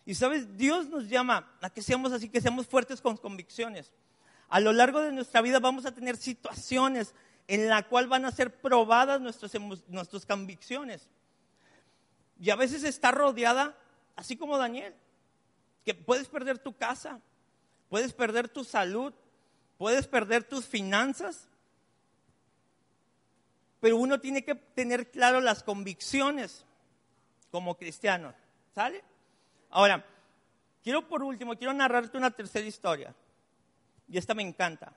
Y 0.05 0.15
sabes, 0.15 0.55
Dios 0.55 0.87
nos 0.87 1.09
llama 1.09 1.51
a 1.61 1.69
que 1.69 1.81
seamos 1.81 2.11
así, 2.11 2.29
que 2.29 2.41
seamos 2.41 2.67
fuertes 2.67 3.01
con 3.01 3.17
convicciones. 3.17 3.91
A 4.49 4.59
lo 4.59 4.71
largo 4.71 5.01
de 5.01 5.11
nuestra 5.11 5.41
vida 5.41 5.59
vamos 5.59 5.85
a 5.85 5.93
tener 5.93 6.15
situaciones 6.15 7.15
en 7.47 7.67
la 7.69 7.87
cual 7.87 8.07
van 8.07 8.25
a 8.25 8.31
ser 8.31 8.55
probadas 8.61 9.19
nuestras, 9.19 9.53
nuestras 9.87 10.25
convicciones. 10.25 11.09
Y 12.39 12.49
a 12.51 12.55
veces 12.55 12.83
está 12.83 13.11
rodeada, 13.11 13.75
así 14.15 14.37
como 14.37 14.57
Daniel, 14.57 14.93
que 15.83 15.95
puedes 15.95 16.27
perder 16.27 16.59
tu 16.59 16.73
casa, 16.73 17.19
puedes 17.89 18.13
perder 18.13 18.49
tu 18.49 18.63
salud, 18.63 19.13
puedes 19.77 20.07
perder 20.07 20.43
tus 20.43 20.65
finanzas, 20.65 21.47
pero 23.85 23.97
uno 23.97 24.19
tiene 24.19 24.43
que 24.43 24.55
tener 24.55 25.11
claro 25.11 25.39
las 25.39 25.61
convicciones 25.61 26.65
como 27.51 27.77
cristiano. 27.77 28.33
¿Sale? 28.73 29.03
Ahora, 29.69 30.03
quiero 30.83 31.07
por 31.07 31.21
último, 31.21 31.55
quiero 31.55 31.71
narrarte 31.71 32.17
una 32.17 32.31
tercera 32.31 32.65
historia. 32.65 33.13
Y 34.09 34.17
esta 34.17 34.33
me 34.33 34.41
encanta. 34.41 34.91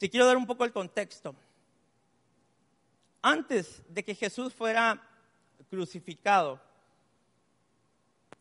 Si 0.00 0.10
quiero 0.10 0.26
dar 0.26 0.36
un 0.36 0.48
poco 0.48 0.64
el 0.64 0.72
contexto 0.72 1.36
antes 3.22 3.84
de 3.88 4.04
que 4.04 4.16
Jesús 4.16 4.52
fuera 4.52 5.00
crucificado, 5.70 6.60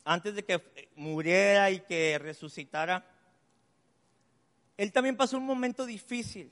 antes 0.04 0.34
de 0.34 0.44
que 0.44 0.90
muriera 0.96 1.70
y 1.70 1.82
que 1.82 2.18
resucitara, 2.18 3.06
él 4.76 4.92
también 4.92 5.16
pasó 5.16 5.38
un 5.38 5.46
momento 5.46 5.86
difícil, 5.86 6.52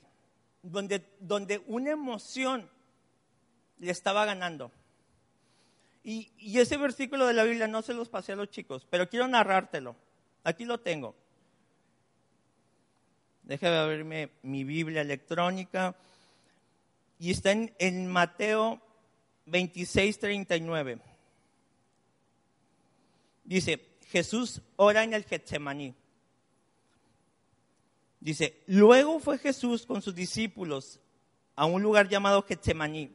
donde, 0.64 1.04
donde 1.20 1.62
una 1.66 1.90
emoción 1.90 2.68
le 3.78 3.90
estaba 3.90 4.24
ganando. 4.24 4.72
Y, 6.02 6.30
y, 6.38 6.58
ese 6.58 6.76
versículo 6.76 7.26
de 7.26 7.34
la 7.34 7.44
Biblia 7.44 7.68
no 7.68 7.82
se 7.82 7.94
los 7.94 8.08
pasé 8.08 8.32
a 8.32 8.36
los 8.36 8.50
chicos, 8.50 8.86
pero 8.90 9.08
quiero 9.08 9.28
narrártelo. 9.28 9.96
Aquí 10.42 10.64
lo 10.64 10.80
tengo. 10.80 11.14
Déjame 13.42 13.76
abrirme 13.76 14.30
mi 14.42 14.64
Biblia 14.64 15.02
electrónica. 15.02 15.94
Y 17.18 17.30
está 17.30 17.52
en, 17.52 17.74
en 17.78 18.06
Mateo 18.06 18.80
26, 19.46 20.18
39. 20.18 20.98
Dice, 23.44 23.80
Jesús 24.08 24.62
ora 24.76 25.04
en 25.04 25.14
el 25.14 25.24
Getsemaní. 25.24 25.94
Dice, 28.24 28.62
luego 28.66 29.20
fue 29.20 29.36
Jesús 29.36 29.84
con 29.84 30.00
sus 30.00 30.14
discípulos 30.14 30.98
a 31.56 31.66
un 31.66 31.82
lugar 31.82 32.08
llamado 32.08 32.40
Getsemaní 32.40 33.10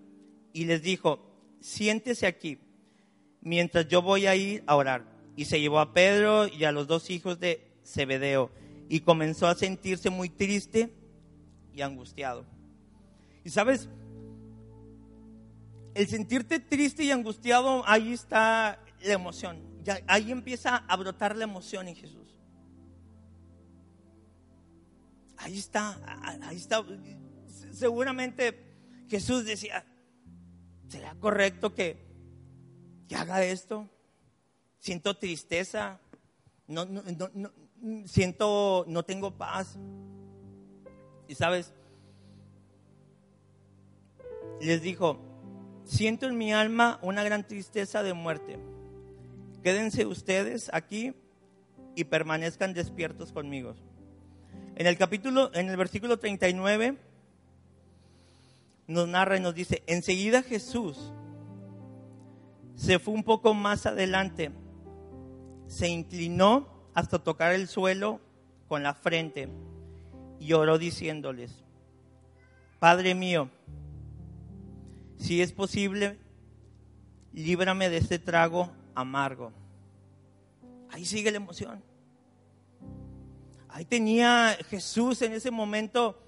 y 0.54 0.66
les 0.66 0.84
dijo, 0.84 1.20
siéntese 1.60 2.28
aquí 2.28 2.60
mientras 3.42 3.88
yo 3.88 4.04
voy 4.04 4.28
a 4.28 4.36
ir 4.36 4.64
a 4.68 4.76
orar. 4.76 5.04
Y 5.36 5.46
se 5.46 5.60
llevó 5.60 5.80
a 5.80 5.96
Pedro 5.96 6.48
y 6.48 6.64
a 6.64 6.72
los 6.72 6.86
dos 6.86 7.10
hijos 7.10 7.40
de 7.40 7.72
Zebedeo 7.84 8.52
y 8.88 9.00
comenzó 9.00 9.48
a 9.48 9.56
sentirse 9.56 10.12
muy 10.12 10.30
triste 10.30 10.94
y 11.74 11.82
angustiado. 11.82 12.46
Y 13.44 13.50
sabes, 13.50 13.90
el 15.96 16.08
sentirte 16.08 16.60
triste 16.60 17.04
y 17.04 17.10
angustiado, 17.10 17.84
ahí 17.88 18.14
está 18.14 18.80
la 19.02 19.14
emoción. 19.14 19.58
Ahí 20.06 20.32
empieza 20.32 20.78
a 20.78 20.96
brotar 20.98 21.36
la 21.36 21.46
emoción 21.46 21.88
en 21.88 21.96
Jesús. 21.96 22.29
Ahí 25.40 25.58
está, 25.58 25.98
ahí 26.44 26.58
está. 26.58 26.84
Seguramente 27.72 29.06
Jesús 29.08 29.46
decía, 29.46 29.86
¿será 30.90 31.16
correcto 31.16 31.74
que, 31.74 31.98
que 33.08 33.16
haga 33.16 33.44
esto? 33.44 33.90
Siento 34.80 35.18
tristeza, 35.18 36.00
no, 36.68 36.86
no, 36.86 37.02
no, 37.34 37.52
siento, 38.06 38.84
no 38.88 39.04
tengo 39.04 39.38
paz. 39.38 39.78
Y 41.30 41.36
sabes, 41.36 41.74
les 44.60 44.82
dijo, 44.82 45.20
siento 45.86 46.28
en 46.28 46.38
mi 46.38 46.52
alma 46.52 47.00
una 47.02 47.24
gran 47.24 47.48
tristeza 47.48 48.04
de 48.04 48.14
muerte. 48.14 48.60
Quédense 49.64 50.06
ustedes 50.06 50.70
aquí 50.74 51.14
y 51.96 52.04
permanezcan 52.04 52.74
despiertos 52.74 53.32
conmigo. 53.32 53.76
En 54.76 54.88
el 54.88 54.98
capítulo, 54.98 55.52
en 55.54 55.70
el 55.70 55.78
versículo 55.78 56.18
39, 56.18 56.98
nos 58.88 59.08
narra 59.08 59.38
y 59.38 59.40
nos 59.42 59.54
dice, 59.54 59.84
enseguida 59.88 60.42
Jesús 60.42 61.12
se 62.76 62.98
fue 62.98 63.14
un 63.14 63.24
poco 63.24 63.54
más 63.54 63.86
adelante, 63.86 64.52
se 65.68 65.90
inclinó 65.90 66.68
hasta 66.94 67.20
tocar 67.20 67.54
el 67.54 67.68
suelo 67.68 68.20
con 68.68 68.82
la 68.82 68.94
frente 68.94 69.50
y 70.40 70.54
oró 70.54 70.78
diciéndoles, 70.78 71.64
Padre 72.80 73.14
mío, 73.14 73.50
si 75.18 75.42
es 75.42 75.52
posible, 75.52 76.18
líbrame 77.34 77.90
de 77.90 77.98
este 77.98 78.18
trago 78.20 78.72
amargo. 78.96 79.52
Ahí 80.90 81.06
sigue 81.06 81.32
la 81.32 81.38
emoción. 81.38 81.84
Ahí 83.70 83.86
tenía 83.86 84.58
Jesús 84.70 85.22
en 85.22 85.34
ese 85.34 85.52
momento 85.52 86.22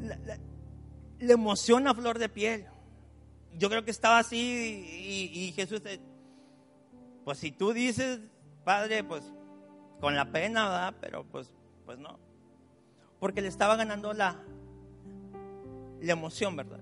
la, 0.00 0.38
emoción 1.18 1.88
a 1.88 1.94
flor 1.94 2.18
de 2.18 2.28
piel. 2.28 2.66
Yo 3.58 3.68
creo 3.68 3.84
que 3.84 3.90
estaba 3.90 4.18
así 4.18 4.38
y, 4.38 5.40
y 5.40 5.52
Jesús, 5.52 5.82
pues 7.24 7.38
si 7.38 7.52
tú 7.52 7.72
dices, 7.72 8.20
Padre, 8.64 9.04
pues 9.04 9.24
con 10.00 10.16
la 10.16 10.32
pena, 10.32 10.64
¿verdad? 10.68 10.94
Pero 11.00 11.24
pues, 11.24 11.54
pues 11.86 11.98
no. 11.98 12.18
Porque 13.20 13.40
le 13.40 13.48
estaba 13.48 13.76
ganando 13.76 14.12
la, 14.12 14.36
la 16.00 16.12
emoción, 16.12 16.56
¿verdad? 16.56 16.80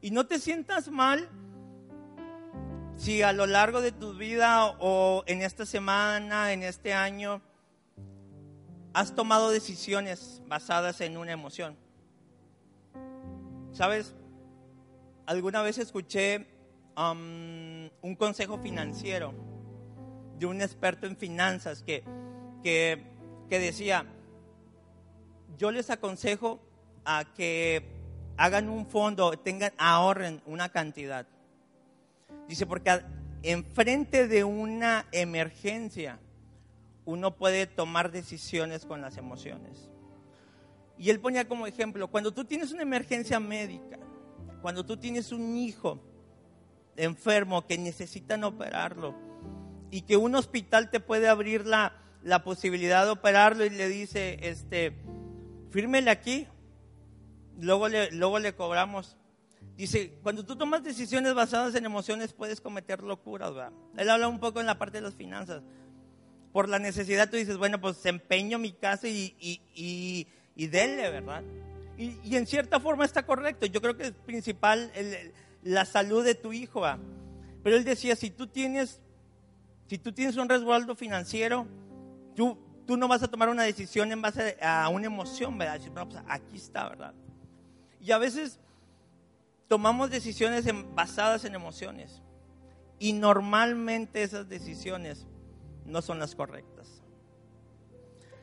Y 0.00 0.10
no 0.10 0.26
te 0.26 0.40
sientas 0.40 0.88
mal 0.88 1.28
si 2.96 3.22
a 3.22 3.32
lo 3.32 3.46
largo 3.46 3.80
de 3.80 3.92
tu 3.92 4.14
vida 4.14 4.66
o 4.80 5.22
en 5.26 5.42
esta 5.42 5.66
semana, 5.66 6.52
en 6.52 6.64
este 6.64 6.94
año, 6.94 7.40
has 8.94 9.14
tomado 9.14 9.50
decisiones 9.50 10.40
basadas 10.46 11.00
en 11.00 11.16
una 11.16 11.32
emoción. 11.32 11.76
¿Sabes? 13.72 14.14
Alguna 15.26 15.62
vez 15.62 15.78
escuché 15.78 16.46
um, 16.96 17.90
un 18.02 18.16
consejo 18.16 18.58
financiero 18.58 19.34
de 20.38 20.46
un 20.46 20.62
experto 20.62 21.06
en 21.06 21.16
finanzas 21.16 21.82
que, 21.82 22.04
que, 22.62 23.02
que 23.50 23.58
decía, 23.58 24.06
yo 25.58 25.72
les 25.72 25.90
aconsejo 25.90 26.60
a 27.04 27.24
que 27.34 27.84
hagan 28.36 28.68
un 28.68 28.86
fondo, 28.86 29.36
tengan, 29.38 29.72
ahorren 29.76 30.40
una 30.46 30.68
cantidad. 30.68 31.26
Dice, 32.46 32.64
porque 32.64 33.02
enfrente 33.42 34.28
de 34.28 34.44
una 34.44 35.06
emergencia, 35.10 36.20
uno 37.04 37.36
puede 37.36 37.66
tomar 37.66 38.10
decisiones 38.10 38.86
con 38.86 39.00
las 39.00 39.16
emociones. 39.16 39.90
Y 40.96 41.10
él 41.10 41.20
ponía 41.20 41.48
como 41.48 41.66
ejemplo, 41.66 42.08
cuando 42.08 42.32
tú 42.32 42.44
tienes 42.44 42.72
una 42.72 42.82
emergencia 42.82 43.40
médica, 43.40 43.98
cuando 44.62 44.84
tú 44.84 44.96
tienes 44.96 45.32
un 45.32 45.56
hijo 45.56 46.00
enfermo 46.96 47.66
que 47.66 47.76
necesitan 47.76 48.44
operarlo 48.44 49.14
y 49.90 50.02
que 50.02 50.16
un 50.16 50.34
hospital 50.34 50.90
te 50.90 51.00
puede 51.00 51.28
abrir 51.28 51.66
la, 51.66 51.92
la 52.22 52.42
posibilidad 52.44 53.04
de 53.04 53.10
operarlo 53.10 53.64
y 53.64 53.70
le 53.70 53.88
dice, 53.88 54.38
este, 54.42 54.96
fírmele 55.70 56.10
aquí, 56.10 56.46
luego 57.60 57.88
le, 57.88 58.10
luego 58.12 58.38
le 58.38 58.54
cobramos. 58.54 59.16
Dice, 59.76 60.18
cuando 60.22 60.44
tú 60.44 60.56
tomas 60.56 60.84
decisiones 60.84 61.34
basadas 61.34 61.74
en 61.74 61.84
emociones 61.84 62.32
puedes 62.32 62.60
cometer 62.60 63.02
locuras. 63.02 63.52
Él 63.96 64.08
habla 64.08 64.28
un 64.28 64.38
poco 64.38 64.60
en 64.60 64.66
la 64.66 64.78
parte 64.78 64.98
de 64.98 65.02
las 65.02 65.14
finanzas. 65.14 65.62
Por 66.54 66.68
la 66.68 66.78
necesidad 66.78 67.28
tú 67.28 67.36
dices, 67.36 67.56
bueno, 67.56 67.80
pues 67.80 68.06
empeño 68.06 68.60
mi 68.60 68.70
casa 68.70 69.08
y, 69.08 69.34
y, 69.40 69.60
y, 69.74 70.28
y 70.54 70.68
denle, 70.68 71.10
¿verdad? 71.10 71.42
Y, 71.98 72.16
y, 72.22 72.36
en 72.36 72.46
cierta 72.46 72.78
forma 72.78 73.04
está 73.04 73.26
correcto. 73.26 73.66
Yo 73.66 73.82
creo 73.82 73.96
que 73.96 74.04
es 74.04 74.12
principal 74.12 74.92
la 75.64 75.84
salud 75.84 76.24
de 76.24 76.36
tu 76.36 76.52
hijo, 76.52 76.82
¿verdad? 76.82 77.00
Pero 77.64 77.74
él 77.74 77.82
decía, 77.82 78.14
si 78.14 78.30
tú 78.30 78.46
tienes, 78.46 79.00
si 79.88 79.98
tú 79.98 80.12
tienes 80.12 80.36
un 80.36 80.48
resguardo 80.48 80.94
financiero, 80.94 81.66
tú, 82.36 82.56
tú 82.86 82.96
no 82.96 83.08
vas 83.08 83.24
a 83.24 83.28
tomar 83.28 83.48
una 83.48 83.64
decisión 83.64 84.12
en 84.12 84.22
base 84.22 84.56
a 84.62 84.88
una 84.90 85.06
emoción, 85.06 85.58
¿verdad? 85.58 85.74
Decir, 85.74 85.90
bueno, 85.90 86.08
pues 86.08 86.22
aquí 86.28 86.56
está, 86.56 86.88
¿verdad? 86.88 87.14
Y 88.00 88.12
a 88.12 88.18
veces 88.18 88.60
tomamos 89.66 90.08
decisiones 90.08 90.66
basadas 90.94 91.44
en 91.44 91.56
emociones. 91.56 92.22
Y 93.00 93.12
normalmente 93.12 94.22
esas 94.22 94.48
decisiones 94.48 95.26
no 95.86 96.02
son 96.02 96.18
las 96.18 96.34
correctas. 96.34 97.02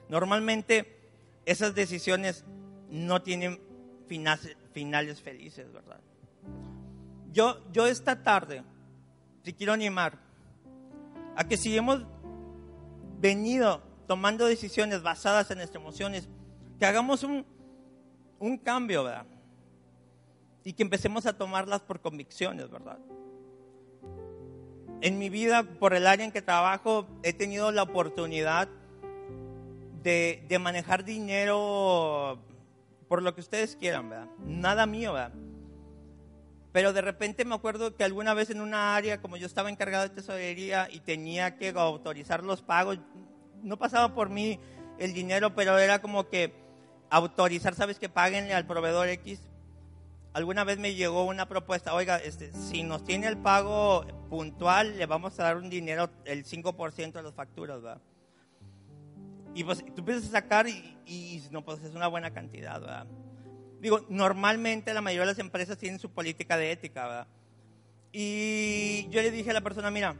Normalmente 0.10 0.98
esas 1.46 1.74
decisiones 1.76 2.44
no 2.90 3.22
tienen 3.22 3.60
finales, 4.08 5.22
felices, 5.22 5.72
¿verdad? 5.72 6.00
Yo, 7.32 7.62
yo 7.72 7.88
esta 7.88 8.24
tarde, 8.24 8.64
si 9.44 9.54
quiero 9.54 9.74
animar 9.74 10.20
a 11.36 11.48
que 11.48 11.56
si 11.56 11.76
hemos 11.78 12.04
venido 13.20 13.82
tomando 14.08 14.46
decisiones 14.46 15.02
basadas 15.02 15.50
en 15.52 15.60
nuestras 15.60 15.82
emociones, 15.82 16.28
que 16.78 16.86
hagamos 16.86 17.24
un, 17.24 17.46
un 18.40 18.58
cambio, 18.58 19.06
¿verdad? 19.06 19.26
y 20.64 20.74
que 20.74 20.84
empecemos 20.84 21.26
a 21.26 21.34
tomarlas 21.34 21.82
por 21.82 22.02
convicciones, 22.02 22.70
¿verdad? 22.70 23.00
En 25.02 25.18
mi 25.18 25.30
vida, 25.30 25.64
por 25.64 25.96
el 25.96 26.06
área 26.06 26.26
en 26.26 26.32
que 26.32 26.44
trabajo, 26.44 27.08
he 27.24 27.34
tenido 27.34 27.72
la 27.72 27.84
oportunidad 27.84 28.70
de, 30.04 30.58
manejar 30.60 31.04
dinero 31.04 32.40
por 33.08 33.24
lo 33.24 33.34
que 33.34 33.42
ustedes 33.42 33.76
quieran, 33.76 34.10
¿verdad? 34.10 34.28
Nada 34.46 34.86
mío, 34.86 35.14
¿verdad? 35.14 35.34
Pero 36.72 36.94
de 36.94 37.02
repente 37.02 37.46
me 37.46 37.56
acuerdo 37.56 37.96
que 37.96 38.04
alguna 38.04 38.36
vez 38.36 38.52
en 38.52 38.62
una 38.62 38.96
área, 38.96 39.22
como 39.22 39.38
yo 39.38 39.48
estaba 39.48 39.70
encargado 39.70 40.04
de 40.04 40.16
tesorería 40.16 40.88
y 40.90 41.00
tenía 41.00 41.58
que 41.58 41.70
autorizar 41.70 42.44
los 42.44 42.62
pagos, 42.62 43.00
no 43.64 43.78
pasaba 43.78 44.14
por 44.14 44.30
mí 44.30 44.60
el 45.00 45.14
dinero, 45.14 45.56
pero 45.56 45.80
era 45.80 46.00
como 46.00 46.30
que 46.30 46.54
autorizar, 47.10 47.74
¿sabes? 47.74 48.00
Que 48.00 48.08
paguenle 48.08 48.54
al 48.54 48.68
proveedor 48.68 49.10
X 49.10 49.51
alguna 50.34 50.64
vez 50.64 50.80
me 50.80 50.96
llegó 50.96 51.26
una 51.26 51.48
propuesta, 51.48 51.94
oiga, 51.94 52.18
este, 52.18 52.52
si 52.54 52.84
nos 52.84 53.04
tiene 53.04 53.28
el 53.28 53.38
pago 53.38 54.06
puntual, 54.30 54.98
le 54.98 55.06
vamos 55.06 55.40
a 55.40 55.44
dar 55.44 55.58
un 55.58 55.70
dinero, 55.70 56.10
el 56.26 56.46
5% 56.46 57.12
de 57.12 57.24
las 57.24 57.34
facturas, 57.34 57.82
¿verdad? 57.82 58.02
Y 59.54 59.64
pues 59.64 59.84
tú 59.84 60.00
empiezas 60.00 60.26
a 60.30 60.32
sacar 60.32 60.68
y, 60.70 61.44
no, 61.52 61.64
pues 61.64 61.84
es 61.84 61.94
una 61.94 62.08
buena 62.08 62.32
cantidad, 62.32 62.80
¿verdad? 62.80 63.08
Digo, 63.82 64.06
normalmente 64.10 64.94
la 64.94 65.02
mayoría 65.02 65.26
de 65.26 65.32
las 65.34 65.40
empresas 65.40 65.78
tienen 65.78 66.00
su 66.00 66.10
política 66.12 66.56
de 66.56 66.72
ética, 66.72 67.08
¿verdad? 67.08 67.28
Y 68.14 69.08
yo 69.10 69.22
le 69.22 69.32
dije 69.32 69.50
a 69.50 69.54
la 69.54 69.62
persona, 69.62 69.92
mira, 69.92 70.16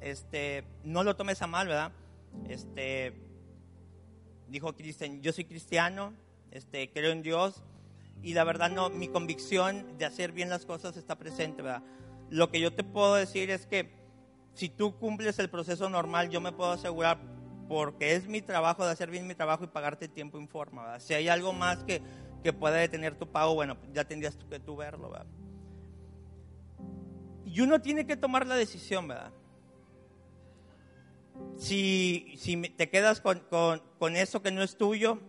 este, 0.00 0.64
no 0.84 1.02
lo 1.02 1.16
tomes 1.16 1.42
a 1.42 1.46
mal, 1.46 1.66
¿verdad? 1.66 1.92
Este, 2.48 3.14
dijo 4.48 4.74
Cristian, 4.74 5.20
yo 5.20 5.32
soy 5.32 5.44
cristiano, 5.44 6.14
este, 6.50 6.90
creo 6.90 7.12
en 7.12 7.22
Dios 7.22 7.62
y 8.22 8.34
la 8.34 8.44
verdad 8.44 8.70
no, 8.70 8.90
mi 8.90 9.08
convicción 9.08 9.96
de 9.98 10.04
hacer 10.04 10.32
bien 10.32 10.48
las 10.48 10.66
cosas 10.66 10.96
está 10.96 11.16
presente, 11.16 11.62
¿verdad? 11.62 11.82
Lo 12.28 12.50
que 12.50 12.60
yo 12.60 12.72
te 12.72 12.84
puedo 12.84 13.14
decir 13.14 13.50
es 13.50 13.66
que 13.66 13.90
si 14.54 14.68
tú 14.68 14.96
cumples 14.98 15.38
el 15.38 15.48
proceso 15.48 15.88
normal, 15.88 16.28
yo 16.28 16.40
me 16.40 16.52
puedo 16.52 16.72
asegurar, 16.72 17.18
porque 17.68 18.14
es 18.14 18.26
mi 18.26 18.42
trabajo 18.42 18.84
de 18.84 18.90
hacer 18.90 19.10
bien 19.10 19.26
mi 19.26 19.34
trabajo 19.34 19.64
y 19.64 19.68
pagarte 19.68 20.08
tiempo 20.08 20.38
en 20.38 20.48
forma, 20.48 20.82
¿verdad? 20.82 21.00
Si 21.00 21.14
hay 21.14 21.28
algo 21.28 21.52
más 21.52 21.82
que, 21.84 22.02
que 22.42 22.52
pueda 22.52 22.76
detener 22.76 23.14
tu 23.14 23.26
pago, 23.30 23.54
bueno, 23.54 23.76
ya 23.92 24.04
tendrías 24.04 24.36
que 24.36 24.60
tú 24.60 24.76
verlo, 24.76 25.10
¿verdad? 25.10 25.26
Y 27.46 27.60
uno 27.60 27.80
tiene 27.80 28.06
que 28.06 28.16
tomar 28.16 28.46
la 28.46 28.54
decisión, 28.54 29.08
¿verdad? 29.08 29.32
Si, 31.56 32.34
si 32.36 32.60
te 32.60 32.90
quedas 32.90 33.20
con, 33.20 33.40
con, 33.50 33.82
con 33.98 34.14
eso 34.16 34.42
que 34.42 34.50
no 34.50 34.62
es 34.62 34.76
tuyo, 34.76 35.20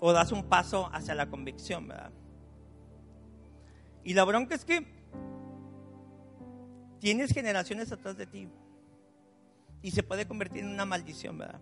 o 0.00 0.12
das 0.12 0.32
un 0.32 0.44
paso 0.44 0.88
hacia 0.92 1.14
la 1.14 1.28
convicción, 1.28 1.86
¿verdad? 1.86 2.10
Y 4.02 4.14
la 4.14 4.24
bronca 4.24 4.54
es 4.54 4.64
que 4.64 4.86
tienes 6.98 7.32
generaciones 7.32 7.92
atrás 7.92 8.16
de 8.16 8.26
ti 8.26 8.48
y 9.82 9.90
se 9.90 10.02
puede 10.02 10.26
convertir 10.26 10.64
en 10.64 10.70
una 10.70 10.86
maldición, 10.86 11.36
¿verdad? 11.38 11.60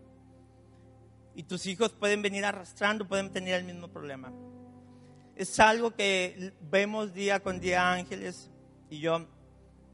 Y 1.35 1.42
tus 1.42 1.66
hijos 1.66 1.92
pueden 1.92 2.22
venir 2.22 2.44
arrastrando, 2.44 3.07
pueden 3.07 3.33
tener 3.33 3.55
el 3.55 3.64
mismo 3.64 3.88
problema. 3.88 4.33
Es 5.37 5.59
algo 5.61 5.92
que 5.92 6.53
vemos 6.61 7.14
día 7.14 7.40
con 7.40 7.61
día, 7.61 7.92
Ángeles 7.92 8.51
y 8.88 9.01
yo. 9.01 9.27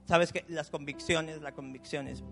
Sabes 0.06 0.32
que 0.32 0.44
las 0.48 0.70
convicciones, 0.70 1.40
las 1.40 1.52
convicciones. 1.52 2.22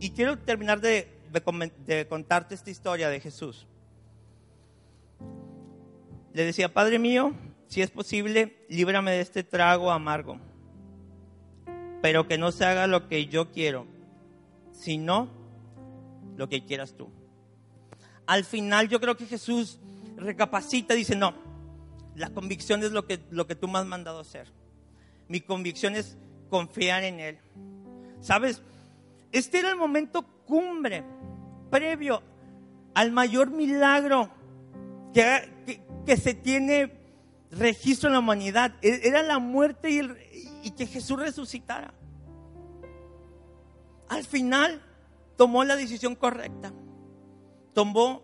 Y 0.00 0.10
quiero 0.10 0.38
terminar 0.38 0.80
de, 0.80 1.20
de, 1.30 1.72
de 1.86 2.08
contarte 2.08 2.54
esta 2.54 2.70
historia 2.70 3.08
de 3.08 3.20
Jesús 3.20 3.66
le 6.34 6.44
decía, 6.44 6.74
Padre 6.74 6.98
mío, 6.98 7.32
si 7.68 7.80
es 7.80 7.90
posible, 7.90 8.56
líbrame 8.68 9.12
de 9.12 9.20
este 9.20 9.44
trago 9.44 9.90
amargo, 9.90 10.38
pero 12.02 12.28
que 12.28 12.36
no 12.36 12.52
se 12.52 12.64
haga 12.64 12.86
lo 12.86 13.08
que 13.08 13.26
yo 13.26 13.50
quiero, 13.50 13.86
sino 14.72 15.28
lo 16.36 16.48
que 16.48 16.64
quieras 16.64 16.94
tú. 16.96 17.08
Al 18.26 18.44
final 18.44 18.88
yo 18.88 19.00
creo 19.00 19.16
que 19.16 19.26
Jesús 19.26 19.78
recapacita 20.16 20.94
y 20.94 20.98
dice, 20.98 21.14
no, 21.14 21.34
la 22.16 22.30
convicción 22.30 22.82
es 22.82 22.92
lo 22.92 23.06
que, 23.06 23.20
lo 23.30 23.46
que 23.46 23.54
tú 23.54 23.68
me 23.68 23.78
has 23.78 23.86
mandado 23.86 24.18
hacer. 24.20 24.52
Mi 25.28 25.40
convicción 25.40 25.94
es 25.94 26.16
confiar 26.50 27.04
en 27.04 27.20
Él. 27.20 27.38
¿Sabes? 28.20 28.62
Este 29.30 29.60
era 29.60 29.70
el 29.70 29.76
momento 29.76 30.22
cumbre, 30.46 31.04
previo 31.70 32.22
al 32.94 33.12
mayor 33.12 33.50
milagro 33.50 34.30
que, 35.12 35.50
que, 35.66 35.83
se 36.16 36.34
tiene 36.34 36.92
registro 37.50 38.08
en 38.08 38.14
la 38.14 38.18
humanidad. 38.18 38.74
E, 38.82 39.00
era 39.04 39.22
la 39.22 39.38
muerte 39.38 39.90
y, 39.90 40.00
y 40.62 40.70
que 40.72 40.86
Jesús 40.86 41.18
resucitara. 41.18 41.94
Al 44.08 44.24
final 44.24 44.82
tomó 45.36 45.64
la 45.64 45.76
decisión 45.76 46.14
correcta. 46.14 46.72
Tomó 47.72 48.22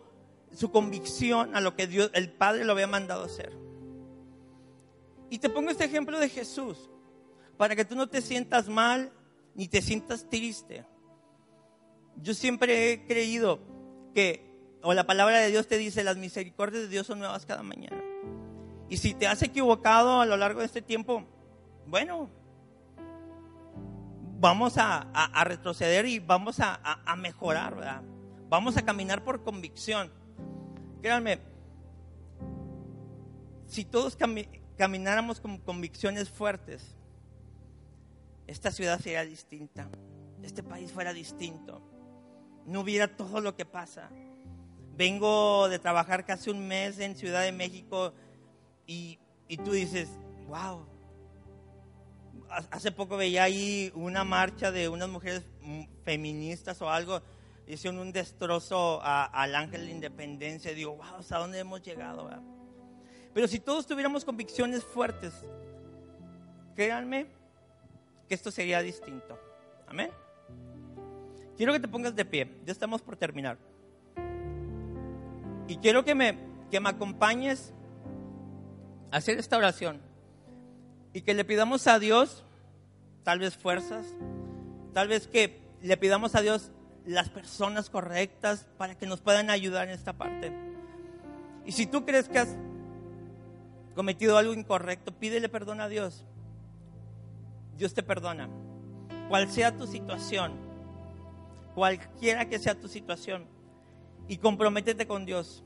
su 0.52 0.70
convicción 0.70 1.54
a 1.54 1.60
lo 1.60 1.74
que 1.76 1.86
Dios, 1.86 2.10
el 2.14 2.30
Padre 2.30 2.64
lo 2.64 2.72
había 2.72 2.86
mandado 2.86 3.24
hacer. 3.24 3.56
Y 5.28 5.38
te 5.38 5.48
pongo 5.48 5.70
este 5.70 5.84
ejemplo 5.84 6.18
de 6.18 6.28
Jesús, 6.28 6.90
para 7.56 7.76
que 7.76 7.84
tú 7.84 7.94
no 7.94 8.08
te 8.08 8.20
sientas 8.20 8.68
mal 8.68 9.12
ni 9.54 9.68
te 9.68 9.80
sientas 9.80 10.28
triste. 10.28 10.84
Yo 12.16 12.34
siempre 12.34 12.92
he 12.92 13.06
creído 13.06 13.60
que 14.14 14.49
o 14.82 14.94
la 14.94 15.06
palabra 15.06 15.38
de 15.38 15.50
Dios 15.50 15.66
te 15.66 15.78
dice, 15.78 16.04
las 16.04 16.16
misericordias 16.16 16.84
de 16.84 16.88
Dios 16.88 17.06
son 17.06 17.18
nuevas 17.18 17.46
cada 17.46 17.62
mañana. 17.62 18.02
Y 18.88 18.96
si 18.96 19.14
te 19.14 19.26
has 19.26 19.42
equivocado 19.42 20.20
a 20.20 20.26
lo 20.26 20.36
largo 20.36 20.60
de 20.60 20.66
este 20.66 20.82
tiempo, 20.82 21.24
bueno, 21.86 22.30
vamos 24.40 24.74
a, 24.78 25.06
retroceder 25.44 26.06
y 26.06 26.18
vamos 26.18 26.58
a, 26.60 26.80
mejorar, 27.16 27.76
¿verdad? 27.76 28.02
Vamos 28.48 28.76
a 28.76 28.82
caminar 28.82 29.22
por 29.22 29.44
convicción. 29.44 30.10
Créanme, 31.02 31.38
si 33.66 33.84
todos 33.84 34.16
camináramos 34.76 35.40
con 35.40 35.58
convicciones 35.58 36.30
fuertes, 36.30 36.96
esta 38.46 38.72
ciudad 38.72 38.98
sería 38.98 39.24
distinta, 39.24 39.88
este 40.42 40.62
país 40.62 40.90
fuera 40.90 41.12
distinto, 41.12 41.80
no 42.66 42.80
hubiera 42.80 43.16
todo 43.16 43.40
lo 43.40 43.54
que 43.54 43.66
pasa. 43.66 44.10
Vengo 45.00 45.70
de 45.70 45.78
trabajar 45.78 46.26
casi 46.26 46.50
un 46.50 46.68
mes 46.68 46.98
en 46.98 47.16
Ciudad 47.16 47.40
de 47.40 47.52
México 47.52 48.12
y, 48.86 49.18
tú 49.64 49.72
dices, 49.72 50.10
wow. 50.46 50.84
Hace 52.70 52.92
poco 52.92 53.16
veía 53.16 53.44
ahí 53.44 53.90
una 53.94 54.24
marcha 54.24 54.70
de 54.70 54.90
unas 54.90 55.08
mujeres 55.08 55.42
feministas 56.04 56.82
o 56.82 56.90
algo, 56.90 57.22
hicieron 57.66 57.98
un 57.98 58.12
destrozo 58.12 59.00
al 59.02 59.54
ángel 59.54 59.86
de 59.86 59.92
independencia. 59.92 60.74
Digo, 60.74 60.96
wow, 60.96 61.16
¿hasta 61.20 61.38
dónde 61.38 61.60
hemos 61.60 61.80
llegado? 61.80 62.28
Pero 63.32 63.48
si 63.48 63.58
todos 63.58 63.86
tuviéramos 63.86 64.22
convicciones 64.22 64.84
fuertes, 64.84 65.32
créanme 66.76 67.26
que 68.28 68.34
esto 68.34 68.50
sería 68.50 68.82
distinto. 68.82 69.38
Amén. 69.86 70.10
Quiero 71.56 71.72
que 71.72 71.80
te 71.80 71.88
pongas 71.88 72.14
de 72.14 72.26
pie, 72.26 72.60
ya 72.66 72.72
estamos 72.72 73.00
por 73.00 73.16
terminar. 73.16 73.69
Y 75.70 75.76
quiero 75.76 76.04
que 76.04 76.16
me, 76.16 76.36
que 76.68 76.80
me 76.80 76.88
acompañes 76.88 77.72
a 79.12 79.18
hacer 79.18 79.38
esta 79.38 79.56
oración 79.56 80.00
y 81.12 81.20
que 81.20 81.32
le 81.32 81.44
pidamos 81.44 81.86
a 81.86 82.00
Dios 82.00 82.42
tal 83.22 83.38
vez 83.38 83.56
fuerzas, 83.56 84.04
tal 84.92 85.06
vez 85.06 85.28
que 85.28 85.60
le 85.80 85.96
pidamos 85.96 86.34
a 86.34 86.40
Dios 86.40 86.72
las 87.06 87.28
personas 87.28 87.88
correctas 87.88 88.66
para 88.78 88.98
que 88.98 89.06
nos 89.06 89.20
puedan 89.20 89.48
ayudar 89.48 89.86
en 89.86 89.94
esta 89.94 90.12
parte. 90.12 90.52
Y 91.64 91.70
si 91.70 91.86
tú 91.86 92.04
crees 92.04 92.28
que 92.28 92.40
has 92.40 92.56
cometido 93.94 94.38
algo 94.38 94.54
incorrecto, 94.54 95.12
pídele 95.12 95.48
perdón 95.48 95.80
a 95.80 95.88
Dios. 95.88 96.24
Dios 97.78 97.94
te 97.94 98.02
perdona. 98.02 98.48
Cual 99.28 99.48
sea 99.48 99.76
tu 99.76 99.86
situación, 99.86 100.52
cualquiera 101.76 102.48
que 102.48 102.58
sea 102.58 102.74
tu 102.74 102.88
situación, 102.88 103.46
y 104.28 104.36
comprométete 104.38 105.06
con 105.06 105.26
Dios 105.26 105.64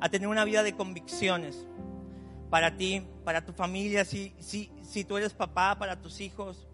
a 0.00 0.08
tener 0.08 0.28
una 0.28 0.44
vida 0.44 0.62
de 0.62 0.74
convicciones 0.74 1.66
para 2.48 2.76
ti, 2.76 3.06
para 3.24 3.44
tu 3.44 3.52
familia, 3.52 4.04
si, 4.04 4.34
si, 4.38 4.70
si 4.82 5.04
tú 5.04 5.16
eres 5.16 5.34
papá, 5.34 5.76
para 5.78 6.00
tus 6.00 6.20
hijos, 6.20 6.66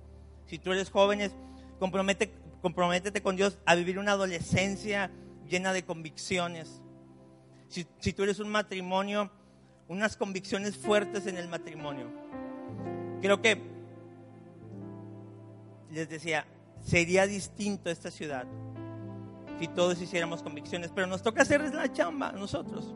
si 0.46 0.58
tú 0.58 0.72
eres 0.72 0.90
jóvenes, 0.90 1.32
compromete, 1.78 2.32
comprométete 2.62 3.20
con 3.20 3.36
Dios 3.36 3.58
a 3.66 3.74
vivir 3.74 3.98
una 3.98 4.12
adolescencia 4.12 5.10
llena 5.48 5.72
de 5.72 5.84
convicciones. 5.84 6.82
Si, 7.68 7.86
si 7.98 8.12
tú 8.12 8.22
eres 8.22 8.38
un 8.38 8.48
matrimonio, 8.48 9.30
unas 9.88 10.16
convicciones 10.16 10.76
fuertes 10.76 11.26
en 11.26 11.36
el 11.36 11.48
matrimonio. 11.48 12.10
Creo 13.20 13.42
que, 13.42 13.60
les 15.90 16.08
decía, 16.08 16.46
sería 16.80 17.26
distinto 17.26 17.90
esta 17.90 18.10
ciudad 18.10 18.46
si 19.58 19.68
todos 19.68 20.00
hiciéramos 20.00 20.42
convicciones, 20.42 20.90
pero 20.94 21.06
nos 21.06 21.22
toca 21.22 21.42
hacer 21.42 21.74
la 21.74 21.92
chamba 21.92 22.32
nosotros. 22.32 22.94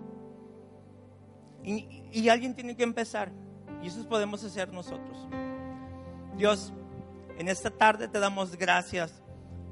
Y, 1.63 2.05
y, 2.13 2.29
alguien 2.29 2.55
tiene 2.55 2.75
que 2.75 2.83
empezar, 2.83 3.31
y 3.83 3.89
eso 3.89 4.09
podemos 4.09 4.43
hacer 4.45 4.73
nosotros. 4.73 5.29
Dios, 6.37 6.73
en 7.39 7.49
esta 7.49 7.71
tarde 7.71 8.09
te 8.09 8.19
damos 8.19 8.57
gracias 8.57 9.23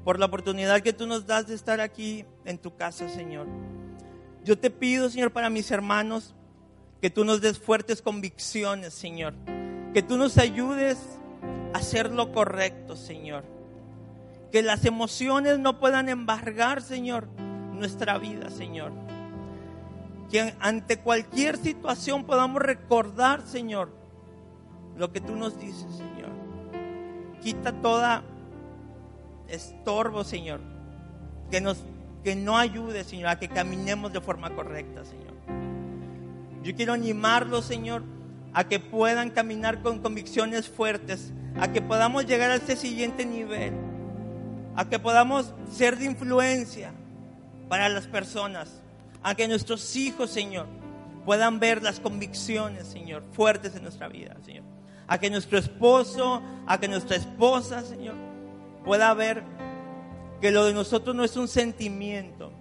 por 0.03 0.19
la 0.19 0.27
oportunidad 0.27 0.81
que 0.81 0.93
tú 0.93 1.07
nos 1.07 1.25
das 1.25 1.47
de 1.47 1.55
estar 1.55 1.81
aquí 1.81 2.25
en 2.45 2.59
tu 2.59 2.75
casa, 2.75 3.09
Señor. 3.09 3.47
Yo 4.43 4.57
te 4.57 4.69
pido, 4.69 5.09
Señor, 5.09 5.31
para 5.31 5.49
mis 5.49 5.69
hermanos, 5.71 6.35
que 7.01 7.09
tú 7.09 7.25
nos 7.25 7.41
des 7.41 7.57
fuertes 7.57 8.01
convicciones, 8.01 8.93
Señor. 8.93 9.33
Que 9.93 10.03
tú 10.03 10.17
nos 10.17 10.37
ayudes 10.37 10.99
a 11.73 11.79
hacer 11.79 12.11
lo 12.11 12.31
correcto, 12.31 12.95
Señor 12.95 13.58
que 14.51 14.63
las 14.63 14.85
emociones 14.85 15.59
no 15.59 15.79
puedan 15.79 16.09
embargar, 16.09 16.81
Señor, 16.81 17.27
nuestra 17.73 18.17
vida, 18.17 18.49
Señor. 18.49 18.91
Que 20.31 20.55
ante 20.59 20.97
cualquier 20.97 21.57
situación 21.57 22.23
podamos 22.23 22.61
recordar, 22.61 23.41
Señor, 23.41 23.91
lo 24.97 25.11
que 25.11 25.21
tú 25.21 25.35
nos 25.35 25.59
dices, 25.59 25.95
Señor. 25.95 26.29
Quita 27.41 27.73
toda 27.73 28.23
estorbo, 29.47 30.23
Señor, 30.23 30.61
que 31.49 31.61
nos 31.61 31.83
que 32.23 32.35
no 32.35 32.57
ayude, 32.57 33.05
Señor, 33.05 33.29
a 33.29 33.39
que 33.39 33.47
caminemos 33.47 34.11
de 34.11 34.19
forma 34.19 34.53
correcta, 34.53 35.05
Señor. 35.05 35.33
Yo 36.63 36.75
quiero 36.75 36.91
animarlos, 36.91 37.63
Señor, 37.63 38.03
a 38.53 38.65
que 38.65 38.81
puedan 38.81 39.29
caminar 39.29 39.81
con 39.81 39.99
convicciones 39.99 40.67
fuertes, 40.67 41.31
a 41.57 41.71
que 41.71 41.81
podamos 41.81 42.25
llegar 42.25 42.51
a 42.51 42.55
ese 42.55 42.75
siguiente 42.75 43.25
nivel 43.25 43.73
a 44.79 44.87
que 44.87 44.97
podamos 44.97 45.53
ser 45.69 45.97
de 45.97 46.05
influencia 46.05 46.93
para 47.67 47.89
las 47.89 48.07
personas, 48.07 48.81
A 49.21 49.35
que 49.35 49.45
nuestros 49.45 49.97
hijos, 49.97 50.29
Señor, 50.29 50.67
puedan 51.25 51.59
ver 51.59 51.83
las 51.83 51.99
convicciones, 51.99 52.87
Señor, 52.87 53.21
fuertes 53.33 53.75
en 53.75 53.83
nuestra 53.83 54.07
vida, 54.07 54.37
Señor. 54.45 54.63
A 55.05 55.17
que 55.17 55.29
nuestro 55.29 55.57
esposo, 55.57 56.41
a 56.65 56.79
que 56.79 56.87
nuestra 56.87 57.17
esposa, 57.17 57.81
Señor, 57.81 58.15
pueda 58.85 59.13
ver 59.13 59.43
que 60.39 60.49
lo 60.49 60.63
de 60.63 60.73
nosotros 60.73 61.13
no 61.13 61.25
es 61.25 61.35
un 61.35 61.49
sentimiento 61.49 62.53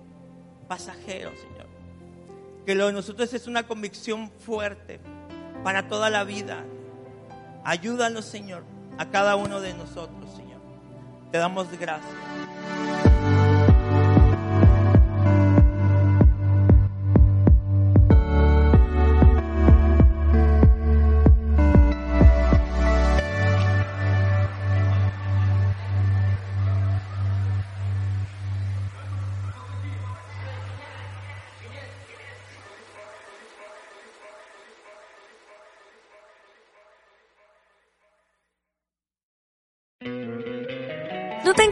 pasajero, 0.66 1.30
Señor. 1.36 1.68
Que 2.66 2.74
lo 2.74 2.88
de 2.88 2.94
nosotros 2.94 3.32
es 3.32 3.46
una 3.46 3.68
convicción 3.68 4.32
fuerte 4.40 4.98
para 5.62 5.86
toda 5.86 6.10
la 6.10 6.24
vida. 6.24 6.64
Ayúdanos, 7.62 8.24
Señor, 8.24 8.64
a 8.98 9.08
cada 9.08 9.36
uno 9.36 9.60
de 9.60 9.74
nosotros, 9.74 10.28
Señor. 10.34 10.47
Te 11.30 11.38
damos 11.38 11.70
gracias. 11.78 13.37